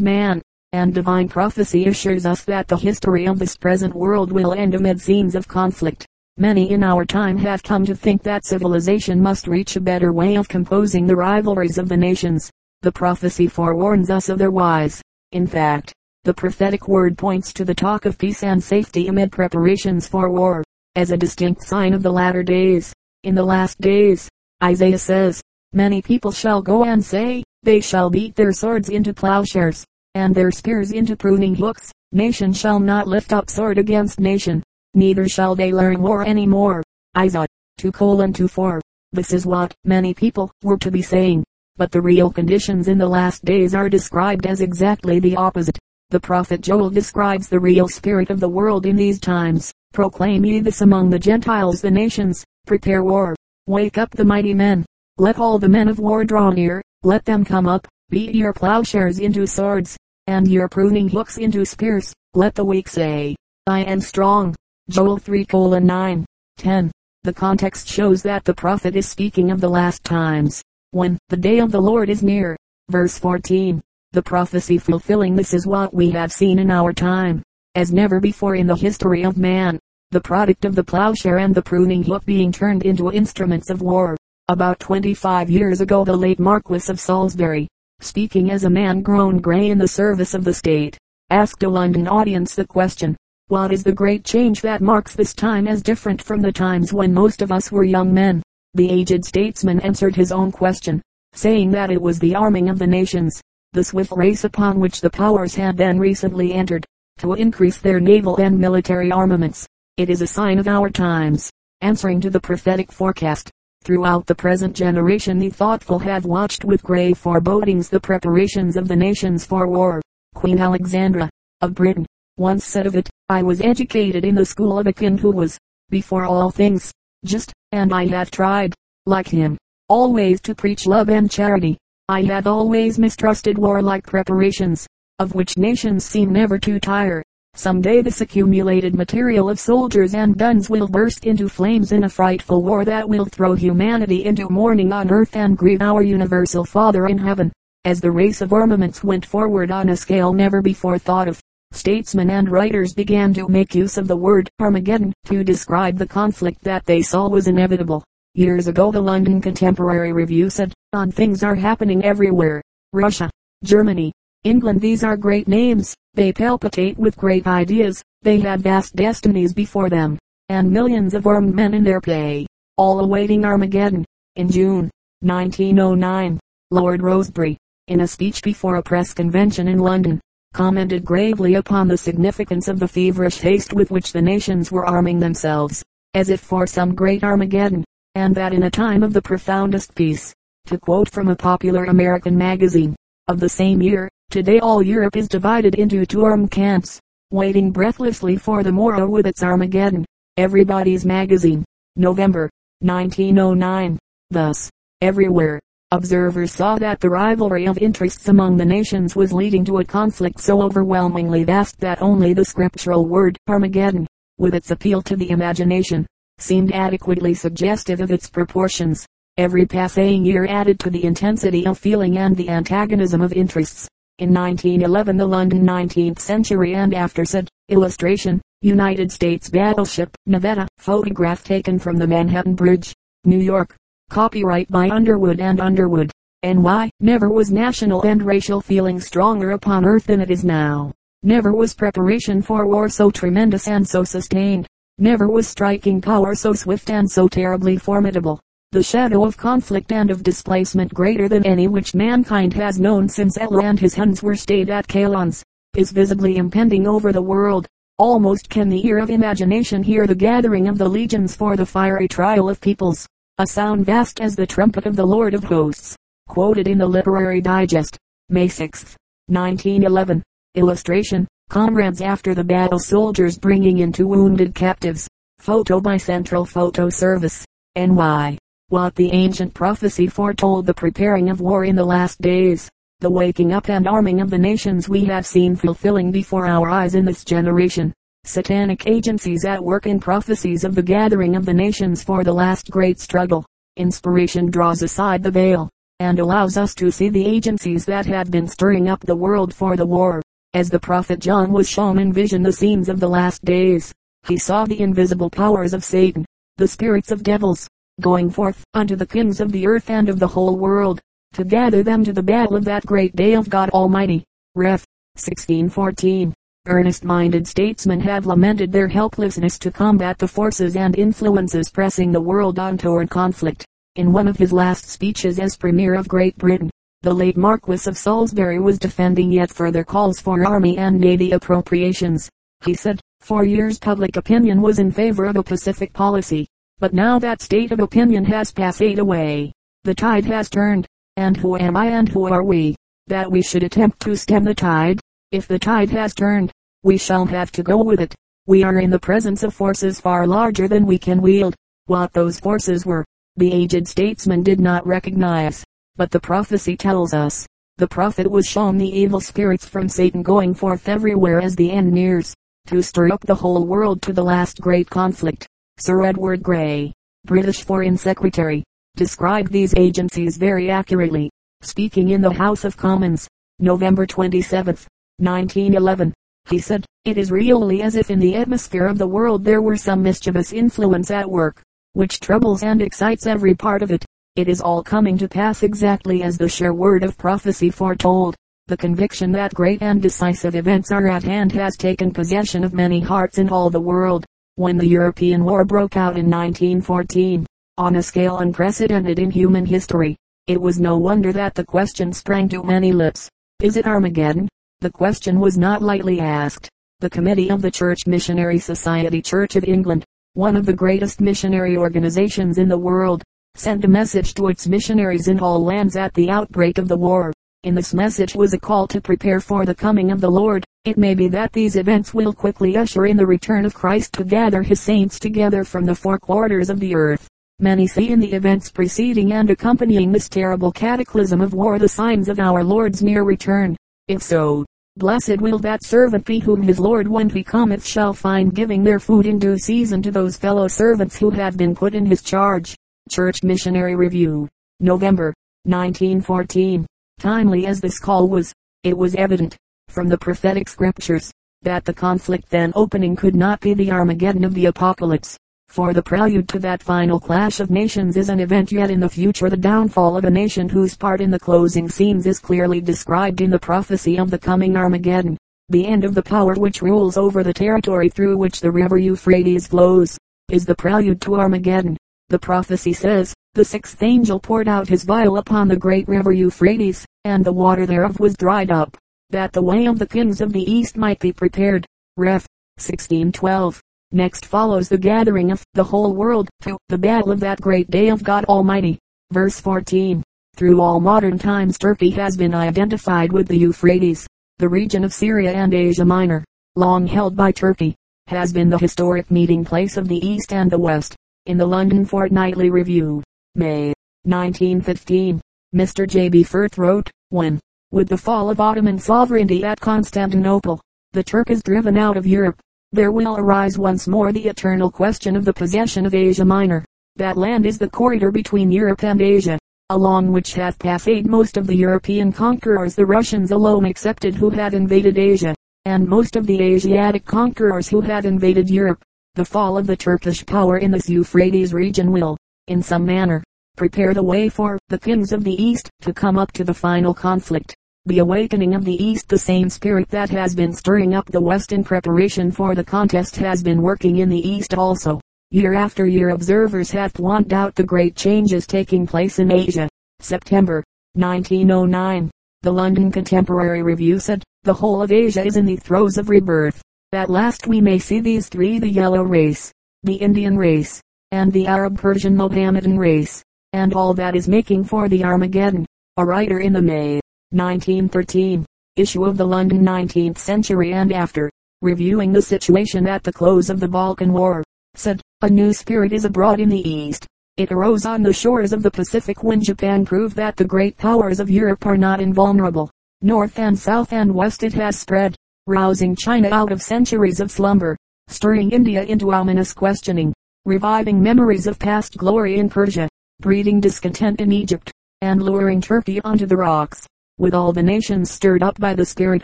man, 0.00 0.42
and 0.72 0.92
divine 0.92 1.28
prophecy 1.28 1.86
assures 1.86 2.26
us 2.26 2.42
that 2.46 2.66
the 2.66 2.76
history 2.76 3.26
of 3.26 3.38
this 3.38 3.56
present 3.56 3.94
world 3.94 4.32
will 4.32 4.52
end 4.52 4.74
amid 4.74 5.00
scenes 5.00 5.36
of 5.36 5.46
conflict. 5.46 6.04
Many 6.38 6.72
in 6.72 6.82
our 6.82 7.04
time 7.04 7.38
have 7.38 7.62
come 7.62 7.84
to 7.86 7.94
think 7.94 8.24
that 8.24 8.44
civilization 8.44 9.22
must 9.22 9.46
reach 9.46 9.76
a 9.76 9.80
better 9.80 10.12
way 10.12 10.34
of 10.34 10.48
composing 10.48 11.06
the 11.06 11.14
rivalries 11.14 11.78
of 11.78 11.88
the 11.88 11.96
nations. 11.96 12.50
The 12.84 12.92
prophecy 12.92 13.46
forewarns 13.46 14.10
us 14.10 14.28
otherwise. 14.28 15.00
In 15.32 15.46
fact, 15.46 15.94
the 16.24 16.34
prophetic 16.34 16.86
word 16.86 17.16
points 17.16 17.50
to 17.54 17.64
the 17.64 17.74
talk 17.74 18.04
of 18.04 18.18
peace 18.18 18.42
and 18.42 18.62
safety 18.62 19.06
amid 19.06 19.32
preparations 19.32 20.06
for 20.06 20.28
war, 20.28 20.62
as 20.94 21.10
a 21.10 21.16
distinct 21.16 21.62
sign 21.62 21.94
of 21.94 22.02
the 22.02 22.12
latter 22.12 22.42
days. 22.42 22.92
In 23.22 23.34
the 23.34 23.42
last 23.42 23.80
days, 23.80 24.28
Isaiah 24.62 24.98
says, 24.98 25.42
many 25.72 26.02
people 26.02 26.30
shall 26.30 26.60
go 26.60 26.84
and 26.84 27.02
say, 27.02 27.42
they 27.62 27.80
shall 27.80 28.10
beat 28.10 28.34
their 28.34 28.52
swords 28.52 28.90
into 28.90 29.14
plowshares, 29.14 29.86
and 30.14 30.34
their 30.34 30.50
spears 30.50 30.92
into 30.92 31.16
pruning 31.16 31.54
hooks. 31.54 31.90
Nation 32.12 32.52
shall 32.52 32.78
not 32.78 33.08
lift 33.08 33.32
up 33.32 33.48
sword 33.48 33.78
against 33.78 34.20
nation, 34.20 34.62
neither 34.92 35.26
shall 35.26 35.54
they 35.54 35.72
learn 35.72 36.02
war 36.02 36.22
any 36.22 36.46
more. 36.46 36.82
Isaiah 37.16 37.46
2 37.78 37.92
colon 37.92 38.34
2 38.34 38.46
4. 38.46 38.82
This 39.12 39.32
is 39.32 39.46
what 39.46 39.74
many 39.84 40.12
people 40.12 40.52
were 40.62 40.76
to 40.76 40.90
be 40.90 41.00
saying, 41.00 41.44
but 41.76 41.90
the 41.90 42.00
real 42.00 42.30
conditions 42.30 42.88
in 42.88 42.98
the 42.98 43.08
last 43.08 43.44
days 43.44 43.74
are 43.74 43.88
described 43.88 44.46
as 44.46 44.60
exactly 44.60 45.18
the 45.18 45.36
opposite. 45.36 45.78
The 46.10 46.20
prophet 46.20 46.60
Joel 46.60 46.90
describes 46.90 47.48
the 47.48 47.58
real 47.58 47.88
spirit 47.88 48.30
of 48.30 48.38
the 48.40 48.48
world 48.48 48.86
in 48.86 48.94
these 48.94 49.18
times. 49.18 49.72
Proclaim 49.92 50.44
ye 50.44 50.60
this 50.60 50.80
among 50.80 51.10
the 51.10 51.18
Gentiles 51.18 51.80
the 51.80 51.90
nations, 51.90 52.44
prepare 52.66 53.02
war, 53.02 53.34
wake 53.66 53.98
up 53.98 54.10
the 54.10 54.24
mighty 54.24 54.54
men, 54.54 54.84
let 55.18 55.38
all 55.38 55.58
the 55.58 55.68
men 55.68 55.88
of 55.88 55.98
war 55.98 56.24
draw 56.24 56.50
near, 56.50 56.82
let 57.02 57.24
them 57.24 57.44
come 57.44 57.66
up, 57.66 57.86
beat 58.10 58.34
your 58.34 58.52
plowshares 58.52 59.18
into 59.18 59.46
swords, 59.46 59.96
and 60.26 60.46
your 60.46 60.68
pruning 60.68 61.08
hooks 61.08 61.38
into 61.38 61.64
spears. 61.64 62.12
Let 62.34 62.54
the 62.54 62.64
weak 62.64 62.88
say, 62.88 63.36
I 63.66 63.80
am 63.84 64.00
strong. 64.00 64.54
Joel 64.90 65.18
3 65.18 65.44
colon 65.46 65.86
9, 65.86 66.26
10. 66.58 66.90
The 67.22 67.32
context 67.32 67.88
shows 67.88 68.22
that 68.22 68.44
the 68.44 68.54
prophet 68.54 68.96
is 68.96 69.08
speaking 69.08 69.50
of 69.50 69.60
the 69.60 69.68
last 69.68 70.04
times, 70.04 70.62
when 70.94 71.18
the 71.28 71.36
day 71.36 71.58
of 71.58 71.72
the 71.72 71.80
Lord 71.80 72.08
is 72.08 72.22
near. 72.22 72.56
Verse 72.88 73.18
14. 73.18 73.82
The 74.12 74.22
prophecy 74.22 74.78
fulfilling 74.78 75.34
this 75.34 75.52
is 75.52 75.66
what 75.66 75.92
we 75.92 76.10
have 76.10 76.32
seen 76.32 76.60
in 76.60 76.70
our 76.70 76.92
time, 76.92 77.42
as 77.74 77.92
never 77.92 78.20
before 78.20 78.54
in 78.54 78.68
the 78.68 78.76
history 78.76 79.24
of 79.24 79.36
man, 79.36 79.80
the 80.12 80.20
product 80.20 80.64
of 80.64 80.76
the 80.76 80.84
plowshare 80.84 81.38
and 81.38 81.52
the 81.52 81.62
pruning 81.62 82.04
hook 82.04 82.24
being 82.24 82.52
turned 82.52 82.84
into 82.84 83.10
instruments 83.10 83.70
of 83.70 83.82
war. 83.82 84.16
About 84.48 84.78
25 84.78 85.50
years 85.50 85.80
ago 85.80 86.04
the 86.04 86.16
late 86.16 86.38
Marquis 86.38 86.88
of 86.88 87.00
Salisbury, 87.00 87.66
speaking 87.98 88.52
as 88.52 88.62
a 88.62 88.70
man 88.70 89.02
grown 89.02 89.38
gray 89.38 89.70
in 89.70 89.78
the 89.78 89.88
service 89.88 90.32
of 90.32 90.44
the 90.44 90.54
state, 90.54 90.96
asked 91.30 91.64
a 91.64 91.68
London 91.68 92.06
audience 92.06 92.54
the 92.54 92.66
question, 92.66 93.16
what 93.48 93.72
is 93.72 93.82
the 93.82 93.92
great 93.92 94.24
change 94.24 94.60
that 94.60 94.80
marks 94.80 95.16
this 95.16 95.34
time 95.34 95.66
as 95.66 95.82
different 95.82 96.22
from 96.22 96.40
the 96.40 96.52
times 96.52 96.92
when 96.92 97.12
most 97.12 97.42
of 97.42 97.50
us 97.50 97.72
were 97.72 97.82
young 97.82 98.14
men? 98.14 98.42
The 98.74 98.90
aged 98.90 99.24
statesman 99.24 99.80
answered 99.80 100.16
his 100.16 100.32
own 100.32 100.50
question, 100.50 101.00
saying 101.32 101.70
that 101.70 101.90
it 101.90 102.02
was 102.02 102.18
the 102.18 102.34
arming 102.34 102.68
of 102.68 102.78
the 102.78 102.86
nations, 102.86 103.40
the 103.72 103.84
swift 103.84 104.12
race 104.12 104.42
upon 104.42 104.80
which 104.80 105.00
the 105.00 105.10
powers 105.10 105.54
had 105.54 105.76
then 105.76 105.98
recently 105.98 106.52
entered, 106.52 106.84
to 107.18 107.34
increase 107.34 107.78
their 107.78 108.00
naval 108.00 108.36
and 108.36 108.58
military 108.58 109.12
armaments. 109.12 109.66
It 109.96 110.10
is 110.10 110.22
a 110.22 110.26
sign 110.26 110.58
of 110.58 110.66
our 110.66 110.90
times, 110.90 111.50
answering 111.80 112.20
to 112.22 112.30
the 112.30 112.40
prophetic 112.40 112.90
forecast. 112.90 113.50
Throughout 113.84 114.26
the 114.26 114.34
present 114.34 114.74
generation 114.74 115.38
the 115.38 115.50
thoughtful 115.50 115.98
have 116.00 116.24
watched 116.24 116.64
with 116.64 116.82
grave 116.82 117.18
forebodings 117.18 117.90
the 117.90 118.00
preparations 118.00 118.76
of 118.76 118.88
the 118.88 118.96
nations 118.96 119.44
for 119.44 119.68
war. 119.68 120.00
Queen 120.34 120.58
Alexandra, 120.58 121.30
of 121.60 121.74
Britain, 121.74 122.06
once 122.36 122.64
said 122.64 122.86
of 122.86 122.96
it, 122.96 123.08
I 123.28 123.42
was 123.42 123.60
educated 123.60 124.24
in 124.24 124.34
the 124.34 124.44
school 124.44 124.78
of 124.78 124.88
a 124.88 124.92
king 124.92 125.18
who 125.18 125.30
was, 125.30 125.58
before 125.90 126.24
all 126.24 126.50
things, 126.50 126.90
just, 127.24 127.52
and 127.74 127.92
I 127.92 128.06
have 128.06 128.30
tried, 128.30 128.72
like 129.04 129.26
him, 129.26 129.58
always 129.88 130.40
to 130.42 130.54
preach 130.54 130.86
love 130.86 131.08
and 131.10 131.28
charity. 131.28 131.76
I 132.08 132.22
have 132.22 132.46
always 132.46 133.00
mistrusted 133.00 133.58
warlike 133.58 134.06
preparations, 134.06 134.86
of 135.18 135.34
which 135.34 135.58
nations 135.58 136.04
seem 136.04 136.32
never 136.32 136.56
to 136.60 136.78
tire. 136.78 137.24
Some 137.54 137.80
day 137.80 138.00
this 138.00 138.20
accumulated 138.20 138.94
material 138.94 139.50
of 139.50 139.58
soldiers 139.58 140.14
and 140.14 140.38
guns 140.38 140.70
will 140.70 140.86
burst 140.86 141.24
into 141.24 141.48
flames 141.48 141.90
in 141.90 142.04
a 142.04 142.08
frightful 142.08 142.62
war 142.62 142.84
that 142.84 143.08
will 143.08 143.24
throw 143.24 143.54
humanity 143.54 144.24
into 144.24 144.48
mourning 144.48 144.92
on 144.92 145.10
earth 145.10 145.34
and 145.34 145.58
grieve 145.58 145.82
our 145.82 146.02
universal 146.02 146.64
Father 146.64 147.08
in 147.08 147.18
heaven. 147.18 147.50
As 147.84 148.00
the 148.00 148.10
race 148.10 148.40
of 148.40 148.52
armaments 148.52 149.02
went 149.02 149.26
forward 149.26 149.72
on 149.72 149.88
a 149.88 149.96
scale 149.96 150.32
never 150.32 150.62
before 150.62 150.98
thought 150.98 151.26
of, 151.26 151.40
statesmen 151.76 152.30
and 152.30 152.50
writers 152.50 152.94
began 152.94 153.34
to 153.34 153.48
make 153.48 153.74
use 153.74 153.98
of 153.98 154.08
the 154.08 154.16
word 154.16 154.48
Armageddon 154.60 155.12
to 155.26 155.44
describe 155.44 155.98
the 155.98 156.06
conflict 156.06 156.62
that 156.62 156.84
they 156.86 157.02
saw 157.02 157.28
was 157.28 157.48
inevitable. 157.48 158.04
Years 158.34 158.66
ago 158.66 158.90
the 158.90 159.00
London 159.00 159.40
Contemporary 159.40 160.12
Review 160.12 160.50
said, 160.50 160.72
on 160.92 161.10
things 161.10 161.42
are 161.42 161.54
happening 161.54 162.04
everywhere. 162.04 162.62
Russia, 162.92 163.30
Germany, 163.62 164.12
England 164.44 164.80
these 164.80 165.04
are 165.04 165.16
great 165.16 165.48
names 165.48 165.94
they 166.14 166.32
palpitate 166.32 166.96
with 166.96 167.16
great 167.16 167.44
ideas, 167.46 168.00
they 168.22 168.38
have 168.38 168.60
vast 168.60 168.94
destinies 168.94 169.52
before 169.52 169.90
them, 169.90 170.16
and 170.48 170.70
millions 170.70 171.12
of 171.12 171.26
armed 171.26 171.52
men 171.52 171.74
in 171.74 171.82
their 171.82 172.00
pay, 172.00 172.46
all 172.76 173.00
awaiting 173.00 173.44
Armageddon. 173.44 174.04
In 174.36 174.48
June 174.48 174.90
1909, 175.20 176.38
Lord 176.70 177.02
Rosebery, 177.02 177.56
in 177.88 178.02
a 178.02 178.06
speech 178.06 178.42
before 178.42 178.76
a 178.76 178.82
press 178.82 179.12
convention 179.12 179.66
in 179.66 179.78
London, 179.78 180.20
commented 180.54 181.04
gravely 181.04 181.56
upon 181.56 181.86
the 181.86 181.98
significance 181.98 182.66
of 182.66 182.80
the 182.80 182.88
feverish 182.88 183.40
haste 183.40 183.74
with 183.74 183.90
which 183.90 184.14
the 184.14 184.22
nations 184.22 184.72
were 184.72 184.86
arming 184.86 185.18
themselves, 185.18 185.84
as 186.14 186.30
if 186.30 186.40
for 186.40 186.66
some 186.66 186.94
great 186.94 187.22
Armageddon, 187.22 187.84
and 188.14 188.34
that 188.34 188.54
in 188.54 188.62
a 188.62 188.70
time 188.70 189.02
of 189.02 189.12
the 189.12 189.20
profoundest 189.20 189.94
peace. 189.94 190.32
To 190.68 190.78
quote 190.78 191.10
from 191.10 191.28
a 191.28 191.36
popular 191.36 191.84
American 191.84 192.38
magazine, 192.38 192.96
of 193.28 193.38
the 193.38 193.50
same 193.50 193.82
year, 193.82 194.08
Today 194.30 194.58
all 194.58 194.82
Europe 194.82 195.16
is 195.16 195.28
divided 195.28 195.76
into 195.76 196.04
two 196.04 196.24
armed 196.24 196.50
camps, 196.50 196.98
waiting 197.30 197.70
breathlessly 197.70 198.36
for 198.36 198.64
the 198.64 198.72
morrow 198.72 199.08
with 199.08 199.28
its 199.28 199.44
Armageddon. 199.44 200.04
Everybody's 200.36 201.04
Magazine, 201.04 201.64
November, 201.94 202.50
1909. 202.80 203.96
Thus, 204.30 204.68
everywhere, 205.00 205.60
observers 205.94 206.50
saw 206.50 206.76
that 206.76 206.98
the 206.98 207.08
rivalry 207.08 207.66
of 207.66 207.78
interests 207.78 208.26
among 208.26 208.56
the 208.56 208.64
nations 208.64 209.14
was 209.14 209.32
leading 209.32 209.64
to 209.64 209.78
a 209.78 209.84
conflict 209.84 210.40
so 210.40 210.60
overwhelmingly 210.60 211.44
vast 211.44 211.78
that 211.78 212.02
only 212.02 212.34
the 212.34 212.44
scriptural 212.44 213.06
word 213.06 213.38
Armageddon, 213.46 214.04
with 214.36 214.56
its 214.56 214.72
appeal 214.72 215.00
to 215.00 215.14
the 215.14 215.30
imagination, 215.30 216.04
seemed 216.38 216.72
adequately 216.72 217.32
suggestive 217.32 218.00
of 218.00 218.10
its 218.10 218.28
proportions. 218.28 219.06
Every 219.36 219.66
passing 219.66 220.24
year 220.24 220.46
added 220.46 220.80
to 220.80 220.90
the 220.90 221.04
intensity 221.04 221.64
of 221.64 221.78
feeling 221.78 222.18
and 222.18 222.36
the 222.36 222.48
antagonism 222.48 223.20
of 223.20 223.32
interests. 223.32 223.88
In 224.18 224.34
1911 224.34 225.16
the 225.16 225.26
London 225.26 225.64
19th 225.64 226.18
Century 226.18 226.74
and 226.74 226.92
After 226.92 227.24
said, 227.24 227.48
illustration, 227.68 228.42
United 228.62 229.12
States 229.12 229.48
battleship, 229.48 230.10
Nevada, 230.26 230.66
photograph 230.76 231.44
taken 231.44 231.78
from 231.78 231.98
the 231.98 232.06
Manhattan 232.06 232.56
Bridge, 232.56 232.92
New 233.24 233.38
York. 233.38 233.76
Copyright 234.10 234.70
by 234.70 234.88
Underwood 234.90 235.40
and 235.40 235.60
Underwood. 235.60 236.10
N.Y. 236.42 236.90
Never 237.00 237.30
was 237.30 237.50
national 237.50 238.02
and 238.02 238.22
racial 238.22 238.60
feeling 238.60 239.00
stronger 239.00 239.52
upon 239.52 239.84
earth 239.84 240.06
than 240.06 240.20
it 240.20 240.30
is 240.30 240.44
now. 240.44 240.92
Never 241.22 241.52
was 241.52 241.74
preparation 241.74 242.42
for 242.42 242.66
war 242.66 242.88
so 242.88 243.10
tremendous 243.10 243.66
and 243.66 243.86
so 243.88 244.04
sustained. 244.04 244.66
Never 244.98 245.28
was 245.28 245.48
striking 245.48 246.00
power 246.00 246.34
so 246.34 246.52
swift 246.52 246.90
and 246.90 247.10
so 247.10 247.28
terribly 247.28 247.76
formidable 247.76 248.40
the 248.74 248.82
shadow 248.82 249.24
of 249.24 249.36
conflict 249.36 249.92
and 249.92 250.10
of 250.10 250.24
displacement 250.24 250.92
greater 250.92 251.28
than 251.28 251.46
any 251.46 251.68
which 251.68 251.94
mankind 251.94 252.52
has 252.52 252.80
known 252.80 253.08
since 253.08 253.36
Attila 253.36 253.62
and 253.62 253.78
his 253.78 253.94
Huns 253.94 254.20
were 254.20 254.34
stayed 254.34 254.68
at 254.68 254.88
Chalons, 254.88 255.44
is 255.76 255.92
visibly 255.92 256.38
impending 256.38 256.84
over 256.84 257.12
the 257.12 257.22
world. 257.22 257.68
Almost 257.98 258.50
can 258.50 258.68
the 258.68 258.84
ear 258.84 258.98
of 258.98 259.10
imagination 259.10 259.84
hear 259.84 260.08
the 260.08 260.14
gathering 260.16 260.66
of 260.66 260.76
the 260.76 260.88
legions 260.88 261.36
for 261.36 261.56
the 261.56 261.64
fiery 261.64 262.08
trial 262.08 262.48
of 262.48 262.60
peoples, 262.60 263.06
a 263.38 263.46
sound 263.46 263.84
vast 263.84 264.20
as 264.20 264.36
the 264.36 264.46
trumpet 264.46 264.86
of 264.86 264.96
the 264.96 265.06
Lord 265.06 265.34
of 265.34 265.44
hosts. 265.44 265.96
Quoted 266.28 266.68
in 266.68 266.78
the 266.78 266.86
Literary 266.86 267.40
Digest, 267.40 267.98
May 268.28 268.48
6, 268.48 268.96
1911. 269.26 270.22
Illustration, 270.54 271.26
Comrades 271.50 272.00
after 272.00 272.34
the 272.34 272.44
battle 272.44 272.78
soldiers 272.78 273.36
bringing 273.36 273.78
in 273.78 273.92
two 273.92 274.06
wounded 274.06 274.54
captives. 274.54 275.08
Photo 275.38 275.80
by 275.80 275.96
Central 275.96 276.44
Photo 276.44 276.88
Service, 276.88 277.44
NY 277.76 278.38
what 278.68 278.94
the 278.94 279.12
ancient 279.12 279.52
prophecy 279.52 280.06
foretold 280.06 280.66
the 280.66 280.74
preparing 280.74 281.28
of 281.28 281.40
war 281.40 281.64
in 281.64 281.76
the 281.76 281.84
last 281.84 282.20
days, 282.20 282.68
the 283.00 283.10
waking 283.10 283.52
up 283.52 283.68
and 283.68 283.86
arming 283.86 284.20
of 284.20 284.30
the 284.30 284.38
nations 284.38 284.88
we 284.88 285.04
have 285.04 285.26
seen 285.26 285.54
fulfilling 285.54 286.10
before 286.10 286.46
our 286.46 286.70
eyes 286.70 286.94
in 286.94 287.04
this 287.04 287.24
generation. 287.24 287.92
Satanic 288.26 288.86
agencies 288.86 289.44
at 289.44 289.62
work 289.62 289.84
in 289.84 290.00
prophecies 290.00 290.64
of 290.64 290.74
the 290.74 290.82
gathering 290.82 291.36
of 291.36 291.44
the 291.44 291.52
nations 291.52 292.02
for 292.02 292.24
the 292.24 292.32
last 292.32 292.70
great 292.70 292.98
struggle. 292.98 293.44
Inspiration 293.76 294.50
draws 294.50 294.82
aside 294.82 295.22
the 295.22 295.30
veil, 295.30 295.68
and 296.00 296.18
allows 296.18 296.56
us 296.56 296.74
to 296.76 296.90
see 296.90 297.10
the 297.10 297.26
agencies 297.26 297.84
that 297.84 298.06
have 298.06 298.30
been 298.30 298.48
stirring 298.48 298.88
up 298.88 299.00
the 299.00 299.14
world 299.14 299.52
for 299.52 299.76
the 299.76 299.84
war. 299.84 300.22
As 300.54 300.70
the 300.70 300.80
prophet 300.80 301.20
John 301.20 301.52
was 301.52 301.68
shown 301.68 301.98
in 301.98 302.14
vision 302.14 302.42
the 302.42 302.52
scenes 302.52 302.88
of 302.88 302.98
the 302.98 303.08
last 303.08 303.44
days, 303.44 303.92
he 304.26 304.38
saw 304.38 304.64
the 304.64 304.80
invisible 304.80 305.28
powers 305.28 305.74
of 305.74 305.84
Satan, 305.84 306.24
the 306.56 306.66
spirits 306.66 307.10
of 307.10 307.22
devils, 307.22 307.68
going 308.00 308.30
forth 308.30 308.64
unto 308.72 308.96
the 308.96 309.06
kings 309.06 309.38
of 309.38 309.52
the 309.52 309.66
earth 309.66 309.90
and 309.90 310.08
of 310.08 310.18
the 310.18 310.28
whole 310.28 310.56
world, 310.56 310.98
to 311.34 311.44
gather 311.44 311.82
them 311.82 312.02
to 312.04 312.12
the 312.14 312.22
battle 312.22 312.56
of 312.56 312.64
that 312.64 312.86
great 312.86 313.14
day 313.14 313.34
of 313.34 313.50
God 313.50 313.68
Almighty. 313.68 314.24
Ref. 314.54 314.86
1614. 315.16 316.32
Earnest-minded 316.66 317.46
statesmen 317.46 318.00
have 318.00 318.24
lamented 318.24 318.72
their 318.72 318.88
helplessness 318.88 319.58
to 319.58 319.70
combat 319.70 320.16
the 320.16 320.26
forces 320.26 320.76
and 320.76 320.98
influences 320.98 321.68
pressing 321.68 322.10
the 322.10 322.22
world 322.22 322.58
on 322.58 322.78
toward 322.78 323.10
conflict. 323.10 323.66
In 323.96 324.14
one 324.14 324.26
of 324.26 324.38
his 324.38 324.50
last 324.50 324.88
speeches 324.88 325.38
as 325.38 325.58
Premier 325.58 325.94
of 325.94 326.08
Great 326.08 326.38
Britain, 326.38 326.70
the 327.02 327.12
late 327.12 327.36
Marquis 327.36 327.86
of 327.86 327.98
Salisbury 327.98 328.60
was 328.60 328.78
defending 328.78 329.30
yet 329.30 329.50
further 329.50 329.84
calls 329.84 330.20
for 330.20 330.42
army 330.46 330.78
and 330.78 330.98
navy 330.98 331.32
appropriations. 331.32 332.30
He 332.64 332.72
said, 332.72 332.98
for 333.20 333.44
years 333.44 333.78
public 333.78 334.16
opinion 334.16 334.62
was 334.62 334.78
in 334.78 334.90
favor 334.90 335.26
of 335.26 335.36
a 335.36 335.42
Pacific 335.42 335.92
policy, 335.92 336.48
but 336.78 336.94
now 336.94 337.18
that 337.18 337.42
state 337.42 337.72
of 337.72 337.80
opinion 337.80 338.24
has 338.24 338.52
passed 338.52 338.80
away. 338.80 339.52
The 339.82 339.94
tide 339.94 340.24
has 340.24 340.48
turned, 340.48 340.86
and 341.18 341.36
who 341.36 341.58
am 341.58 341.76
I 341.76 341.88
and 341.88 342.08
who 342.08 342.24
are 342.24 342.42
we, 342.42 342.74
that 343.06 343.30
we 343.30 343.42
should 343.42 343.64
attempt 343.64 344.00
to 344.00 344.16
stem 344.16 344.44
the 344.44 344.54
tide? 344.54 344.98
If 345.34 345.48
the 345.48 345.58
tide 345.58 345.90
has 345.90 346.14
turned, 346.14 346.52
we 346.84 346.96
shall 346.96 347.26
have 347.26 347.50
to 347.50 347.64
go 347.64 347.82
with 347.82 348.00
it. 348.00 348.14
We 348.46 348.62
are 348.62 348.78
in 348.78 348.90
the 348.90 349.00
presence 349.00 349.42
of 349.42 349.52
forces 349.52 349.98
far 349.98 350.28
larger 350.28 350.68
than 350.68 350.86
we 350.86 350.96
can 350.96 351.20
wield. 351.20 351.56
What 351.86 352.12
those 352.12 352.38
forces 352.38 352.86
were, 352.86 353.04
the 353.34 353.52
aged 353.52 353.88
statesman 353.88 354.44
did 354.44 354.60
not 354.60 354.86
recognize. 354.86 355.64
But 355.96 356.12
the 356.12 356.20
prophecy 356.20 356.76
tells 356.76 357.12
us. 357.12 357.48
The 357.78 357.88
prophet 357.88 358.30
was 358.30 358.46
shown 358.46 358.78
the 358.78 358.88
evil 358.88 359.20
spirits 359.20 359.66
from 359.66 359.88
Satan 359.88 360.22
going 360.22 360.54
forth 360.54 360.88
everywhere 360.88 361.40
as 361.40 361.56
the 361.56 361.72
end 361.72 361.90
nears, 361.90 362.32
to 362.68 362.80
stir 362.80 363.10
up 363.10 363.22
the 363.22 363.34
whole 363.34 363.66
world 363.66 364.02
to 364.02 364.12
the 364.12 364.22
last 364.22 364.60
great 364.60 364.88
conflict. 364.88 365.48
Sir 365.80 366.04
Edward 366.04 366.44
Grey, 366.44 366.92
British 367.24 367.64
Foreign 367.64 367.96
Secretary, 367.96 368.62
described 368.94 369.50
these 369.50 369.74
agencies 369.76 370.36
very 370.36 370.70
accurately, 370.70 371.28
speaking 371.60 372.10
in 372.10 372.20
the 372.20 372.34
House 372.34 372.62
of 372.62 372.76
Commons, 372.76 373.26
November 373.58 374.06
27, 374.06 374.76
1911. 375.18 376.12
He 376.48 376.58
said, 376.58 376.84
it 377.04 377.18
is 377.18 377.30
really 377.30 377.82
as 377.82 377.96
if 377.96 378.10
in 378.10 378.18
the 378.18 378.34
atmosphere 378.34 378.86
of 378.86 378.98
the 378.98 379.06
world 379.06 379.44
there 379.44 379.62
were 379.62 379.76
some 379.76 380.02
mischievous 380.02 380.52
influence 380.52 381.10
at 381.10 381.30
work 381.30 381.62
which 381.94 382.18
troubles 382.18 382.64
and 382.64 382.82
excites 382.82 383.24
every 383.24 383.54
part 383.54 383.80
of 383.80 383.92
it. 383.92 384.04
It 384.34 384.48
is 384.48 384.60
all 384.60 384.82
coming 384.82 385.16
to 385.18 385.28
pass 385.28 385.62
exactly 385.62 386.24
as 386.24 386.36
the 386.36 386.48
sure 386.48 386.74
word 386.74 387.04
of 387.04 387.16
prophecy 387.16 387.70
foretold. 387.70 388.34
The 388.66 388.76
conviction 388.76 389.30
that 389.32 389.54
great 389.54 389.80
and 389.80 390.02
decisive 390.02 390.56
events 390.56 390.90
are 390.90 391.06
at 391.06 391.22
hand 391.22 391.52
has 391.52 391.76
taken 391.76 392.12
possession 392.12 392.64
of 392.64 392.74
many 392.74 392.98
hearts 392.98 393.38
in 393.38 393.48
all 393.48 393.70
the 393.70 393.80
world. 393.80 394.24
When 394.56 394.76
the 394.76 394.86
European 394.86 395.44
war 395.44 395.64
broke 395.64 395.96
out 395.96 396.18
in 396.18 396.28
1914, 396.28 397.46
on 397.78 397.96
a 397.96 398.02
scale 398.02 398.38
unprecedented 398.38 399.20
in 399.20 399.30
human 399.30 399.64
history, 399.64 400.16
it 400.48 400.60
was 400.60 400.80
no 400.80 400.98
wonder 400.98 401.32
that 401.32 401.54
the 401.54 401.64
question 401.64 402.12
sprang 402.12 402.48
to 402.48 402.64
many 402.64 402.90
lips. 402.90 403.28
Is 403.62 403.76
it 403.76 403.86
Armageddon? 403.86 404.48
The 404.84 404.90
question 404.90 405.40
was 405.40 405.56
not 405.56 405.80
lightly 405.80 406.20
asked. 406.20 406.68
The 407.00 407.08
Committee 407.08 407.50
of 407.50 407.62
the 407.62 407.70
Church 407.70 408.06
Missionary 408.06 408.58
Society 408.58 409.22
Church 409.22 409.56
of 409.56 409.64
England 409.64 410.04
one 410.34 410.56
of 410.56 410.66
the 410.66 410.74
greatest 410.74 411.22
missionary 411.22 411.74
organizations 411.76 412.58
in 412.58 412.68
the 412.68 412.76
world, 412.76 413.22
sent 413.54 413.84
a 413.84 413.88
message 413.88 414.34
to 414.34 414.48
its 414.48 414.66
missionaries 414.66 415.28
in 415.28 415.40
all 415.40 415.64
lands 415.64 415.96
at 415.96 416.12
the 416.12 416.28
outbreak 416.28 416.76
of 416.76 416.88
the 416.88 416.96
war. 416.96 417.32
In 417.62 417.74
this 417.74 417.94
message 417.94 418.34
was 418.34 418.52
a 418.52 418.58
call 418.58 418.86
to 418.88 419.00
prepare 419.00 419.40
for 419.40 419.64
the 419.64 419.74
coming 419.74 420.10
of 420.10 420.20
the 420.20 420.30
Lord. 420.30 420.64
It 420.84 420.98
may 420.98 421.14
be 421.14 421.28
that 421.28 421.54
these 421.54 421.76
events 421.76 422.12
will 422.12 422.34
quickly 422.34 422.76
usher 422.76 423.06
in 423.06 423.16
the 423.16 423.24
return 423.24 423.64
of 423.64 423.72
Christ 423.72 424.12
to 424.14 424.24
gather 424.24 424.62
his 424.62 424.80
saints 424.80 425.18
together 425.18 425.64
from 425.64 425.86
the 425.86 425.94
four 425.94 426.18
quarters 426.18 426.68
of 426.68 426.78
the 426.78 426.94
earth. 426.94 427.26
Many 427.58 427.86
see 427.86 428.10
in 428.10 428.20
the 428.20 428.34
events 428.34 428.70
preceding 428.70 429.32
and 429.32 429.48
accompanying 429.48 430.12
this 430.12 430.28
terrible 430.28 430.72
cataclysm 430.72 431.40
of 431.40 431.54
war 431.54 431.78
the 431.78 431.88
signs 431.88 432.28
of 432.28 432.38
our 432.38 432.62
Lord's 432.62 433.02
near 433.02 433.22
return. 433.22 433.76
If 434.08 434.22
so, 434.22 434.66
Blessed 434.96 435.40
will 435.40 435.58
that 435.58 435.84
servant 435.84 436.24
be 436.24 436.38
whom 436.38 436.62
his 436.62 436.78
Lord 436.78 437.08
when 437.08 437.28
he 437.28 437.42
cometh 437.42 437.84
shall 437.84 438.12
find 438.12 438.54
giving 438.54 438.84
their 438.84 439.00
food 439.00 439.26
in 439.26 439.40
due 439.40 439.58
season 439.58 440.00
to 440.02 440.12
those 440.12 440.36
fellow 440.36 440.68
servants 440.68 441.16
who 441.16 441.30
have 441.30 441.56
been 441.56 441.74
put 441.74 441.96
in 441.96 442.06
his 442.06 442.22
charge. 442.22 442.76
Church 443.10 443.42
Missionary 443.42 443.96
Review, 443.96 444.48
November, 444.78 445.34
1914. 445.64 446.86
Timely 447.18 447.66
as 447.66 447.80
this 447.80 447.98
call 447.98 448.28
was, 448.28 448.52
it 448.84 448.96
was 448.96 449.16
evident, 449.16 449.56
from 449.88 450.08
the 450.08 450.18
prophetic 450.18 450.68
scriptures, 450.68 451.32
that 451.62 451.84
the 451.84 451.92
conflict 451.92 452.48
then 452.50 452.72
opening 452.76 453.16
could 453.16 453.34
not 453.34 453.58
be 453.60 453.74
the 453.74 453.90
Armageddon 453.90 454.44
of 454.44 454.54
the 454.54 454.66
Apocalypse 454.66 455.36
for 455.68 455.92
the 455.92 456.02
prelude 456.02 456.48
to 456.48 456.58
that 456.60 456.82
final 456.82 457.18
clash 457.18 457.58
of 457.58 457.70
nations 457.70 458.16
is 458.16 458.28
an 458.28 458.38
event 458.38 458.70
yet 458.70 458.90
in 458.90 459.00
the 459.00 459.08
future 459.08 459.50
the 459.50 459.56
downfall 459.56 460.16
of 460.16 460.24
a 460.24 460.30
nation 460.30 460.68
whose 460.68 460.96
part 460.96 461.20
in 461.20 461.30
the 461.30 461.38
closing 461.38 461.88
scenes 461.88 462.26
is 462.26 462.38
clearly 462.38 462.80
described 462.80 463.40
in 463.40 463.50
the 463.50 463.58
prophecy 463.58 464.16
of 464.16 464.30
the 464.30 464.38
coming 464.38 464.76
Armageddon. 464.76 465.36
The 465.70 465.86
end 465.86 466.04
of 466.04 466.14
the 466.14 466.22
power 466.22 466.54
which 466.54 466.82
rules 466.82 467.16
over 467.16 467.42
the 467.42 467.52
territory 467.52 468.08
through 468.08 468.36
which 468.36 468.60
the 468.60 468.70
river 468.70 468.98
Euphrates 468.98 469.66
flows, 469.66 470.16
is 470.48 470.64
the 470.64 470.76
prelude 470.76 471.20
to 471.22 471.36
Armageddon. 471.36 471.96
The 472.28 472.38
prophecy 472.38 472.92
says, 472.92 473.34
the 473.54 473.64
sixth 473.64 474.02
angel 474.02 474.40
poured 474.40 474.68
out 474.68 474.88
his 474.88 475.04
vial 475.04 475.38
upon 475.38 475.68
the 475.68 475.76
great 475.76 476.06
river 476.08 476.32
Euphrates, 476.32 477.06
and 477.24 477.44
the 477.44 477.52
water 477.52 477.86
thereof 477.86 478.20
was 478.20 478.36
dried 478.36 478.70
up, 478.70 478.96
that 479.30 479.52
the 479.52 479.62
way 479.62 479.86
of 479.86 479.98
the 479.98 480.06
kings 480.06 480.40
of 480.40 480.52
the 480.52 480.70
east 480.70 480.96
might 480.96 481.18
be 481.18 481.32
prepared. 481.32 481.86
Ref. 482.16 482.46
1612. 482.76 483.80
Next 484.14 484.46
follows 484.46 484.88
the 484.88 484.96
gathering 484.96 485.50
of 485.50 485.64
the 485.74 485.82
whole 485.82 486.14
world 486.14 486.48
to 486.62 486.78
the 486.88 486.96
battle 486.96 487.32
of 487.32 487.40
that 487.40 487.60
great 487.60 487.90
day 487.90 488.10
of 488.10 488.22
God 488.22 488.44
Almighty. 488.44 488.96
Verse 489.32 489.58
14. 489.58 490.22
Through 490.54 490.80
all 490.80 491.00
modern 491.00 491.36
times 491.36 491.76
Turkey 491.76 492.10
has 492.10 492.36
been 492.36 492.54
identified 492.54 493.32
with 493.32 493.48
the 493.48 493.58
Euphrates. 493.58 494.24
The 494.58 494.68
region 494.68 495.02
of 495.02 495.12
Syria 495.12 495.52
and 495.52 495.74
Asia 495.74 496.04
Minor, 496.04 496.44
long 496.76 497.08
held 497.08 497.34
by 497.34 497.50
Turkey, 497.50 497.96
has 498.28 498.52
been 498.52 498.70
the 498.70 498.78
historic 498.78 499.32
meeting 499.32 499.64
place 499.64 499.96
of 499.96 500.06
the 500.06 500.24
East 500.24 500.52
and 500.52 500.70
the 500.70 500.78
West. 500.78 501.16
In 501.46 501.58
the 501.58 501.66
London 501.66 502.04
Fortnightly 502.04 502.70
Review, 502.70 503.20
May 503.56 503.92
1915, 504.22 505.40
Mr. 505.74 506.08
J. 506.08 506.28
B. 506.28 506.44
Firth 506.44 506.78
wrote, 506.78 507.10
when, 507.30 507.58
with 507.90 508.08
the 508.08 508.16
fall 508.16 508.48
of 508.48 508.60
Ottoman 508.60 509.00
sovereignty 509.00 509.64
at 509.64 509.80
Constantinople, 509.80 510.80
the 511.14 511.24
Turk 511.24 511.50
is 511.50 511.64
driven 511.64 511.98
out 511.98 512.16
of 512.16 512.28
Europe, 512.28 512.60
there 512.94 513.10
will 513.10 513.36
arise 513.36 513.76
once 513.76 514.06
more 514.06 514.30
the 514.30 514.46
eternal 514.46 514.88
question 514.88 515.34
of 515.34 515.44
the 515.44 515.52
possession 515.52 516.06
of 516.06 516.14
Asia 516.14 516.44
Minor. 516.44 516.84
That 517.16 517.36
land 517.36 517.66
is 517.66 517.76
the 517.76 517.90
corridor 517.90 518.30
between 518.30 518.70
Europe 518.70 519.02
and 519.02 519.20
Asia, 519.20 519.58
along 519.90 520.30
which 520.30 520.54
have 520.54 520.78
passed 520.78 521.24
most 521.24 521.56
of 521.56 521.66
the 521.66 521.74
European 521.74 522.30
conquerors 522.30 522.94
the 522.94 523.04
Russians 523.04 523.50
alone 523.50 523.84
excepted 523.84 524.36
who 524.36 524.48
had 524.48 524.74
invaded 524.74 525.18
Asia, 525.18 525.56
and 525.86 526.06
most 526.06 526.36
of 526.36 526.46
the 526.46 526.62
Asiatic 526.62 527.24
conquerors 527.24 527.88
who 527.88 528.00
had 528.00 528.24
invaded 528.24 528.70
Europe. 528.70 529.02
The 529.34 529.44
fall 529.44 529.76
of 529.76 529.88
the 529.88 529.96
Turkish 529.96 530.46
power 530.46 530.78
in 530.78 530.92
this 530.92 531.08
Euphrates 531.08 531.74
region 531.74 532.12
will, 532.12 532.36
in 532.68 532.80
some 532.80 533.04
manner, 533.04 533.42
prepare 533.76 534.14
the 534.14 534.22
way 534.22 534.48
for 534.48 534.78
the 534.88 535.00
kings 535.00 535.32
of 535.32 535.42
the 535.42 535.60
East 535.60 535.90
to 536.02 536.12
come 536.12 536.38
up 536.38 536.52
to 536.52 536.62
the 536.62 536.72
final 536.72 537.12
conflict 537.12 537.74
the 538.06 538.18
awakening 538.18 538.74
of 538.74 538.84
the 538.84 539.02
East 539.02 539.28
the 539.28 539.38
same 539.38 539.70
spirit 539.70 540.10
that 540.10 540.28
has 540.28 540.54
been 540.54 540.74
stirring 540.74 541.14
up 541.14 541.24
the 541.24 541.40
West 541.40 541.72
in 541.72 541.82
preparation 541.82 542.50
for 542.50 542.74
the 542.74 542.84
contest 542.84 543.34
has 543.36 543.62
been 543.62 543.80
working 543.80 544.18
in 544.18 544.28
the 544.28 544.46
East 544.46 544.74
also. 544.74 545.18
Year 545.50 545.72
after 545.72 546.04
year 546.06 546.28
observers 546.28 546.90
have 546.90 547.14
pointed 547.14 547.54
out 547.54 547.74
the 547.74 547.82
great 547.82 548.14
changes 548.14 548.66
taking 548.66 549.06
place 549.06 549.38
in 549.38 549.50
Asia. 549.50 549.88
September 550.20 550.84
1909. 551.14 552.30
The 552.60 552.70
London 552.70 553.10
Contemporary 553.10 553.82
Review 553.82 554.18
said, 554.18 554.42
the 554.64 554.74
whole 554.74 555.00
of 555.00 555.10
Asia 555.10 555.42
is 555.42 555.56
in 555.56 555.64
the 555.64 555.76
throes 555.76 556.18
of 556.18 556.28
rebirth. 556.28 556.82
At 557.12 557.30
last 557.30 557.66
we 557.66 557.80
may 557.80 557.98
see 557.98 558.20
these 558.20 558.50
three 558.50 558.78
the 558.78 558.88
yellow 558.88 559.22
race, 559.22 559.72
the 560.02 560.16
Indian 560.16 560.58
race, 560.58 561.00
and 561.30 561.50
the 561.50 561.66
Arab 561.66 561.98
Persian 561.98 562.36
Mohammedan 562.36 562.98
race, 562.98 563.42
and 563.72 563.94
all 563.94 564.12
that 564.12 564.36
is 564.36 564.46
making 564.46 564.84
for 564.84 565.08
the 565.08 565.24
Armageddon. 565.24 565.86
A 566.18 566.24
writer 566.24 566.60
in 566.60 566.74
the 566.74 566.82
May 566.82 567.20
1913, 567.54 568.66
issue 568.96 569.24
of 569.24 569.36
the 569.36 569.46
London 569.46 569.82
19th 569.82 570.38
Century 570.38 570.92
and 570.92 571.12
After, 571.12 571.50
reviewing 571.82 572.32
the 572.32 572.42
situation 572.42 573.06
at 573.06 573.22
the 573.22 573.32
close 573.32 573.70
of 573.70 573.80
the 573.80 573.88
Balkan 573.88 574.32
War, 574.32 574.62
said, 574.94 575.20
A 575.42 575.48
new 575.48 575.72
spirit 575.72 576.12
is 576.12 576.24
abroad 576.24 576.60
in 576.60 576.68
the 576.68 576.88
East. 576.88 577.26
It 577.56 577.70
arose 577.70 578.04
on 578.04 578.22
the 578.22 578.32
shores 578.32 578.72
of 578.72 578.82
the 578.82 578.90
Pacific 578.90 579.42
when 579.44 579.62
Japan 579.62 580.04
proved 580.04 580.34
that 580.36 580.56
the 580.56 580.64
great 580.64 580.96
powers 580.96 581.40
of 581.40 581.50
Europe 581.50 581.86
are 581.86 581.96
not 581.96 582.20
invulnerable. 582.20 582.90
North 583.22 583.58
and 583.58 583.78
south 583.78 584.12
and 584.12 584.34
west 584.34 584.62
it 584.62 584.72
has 584.72 584.98
spread, 584.98 585.36
rousing 585.66 586.16
China 586.16 586.48
out 586.50 586.72
of 586.72 586.82
centuries 586.82 587.40
of 587.40 587.50
slumber, 587.50 587.96
stirring 588.28 588.70
India 588.70 589.02
into 589.04 589.32
ominous 589.32 589.72
questioning, 589.72 590.34
reviving 590.64 591.22
memories 591.22 591.66
of 591.66 591.78
past 591.78 592.16
glory 592.16 592.58
in 592.58 592.68
Persia, 592.68 593.08
breeding 593.40 593.80
discontent 593.80 594.40
in 594.40 594.52
Egypt, 594.52 594.90
and 595.20 595.42
luring 595.42 595.80
Turkey 595.80 596.20
onto 596.22 596.46
the 596.46 596.56
rocks. 596.56 597.06
With 597.36 597.52
all 597.52 597.72
the 597.72 597.82
nations 597.82 598.30
stirred 598.30 598.62
up 598.62 598.78
by 598.78 598.94
the 598.94 599.04
spirit 599.04 599.42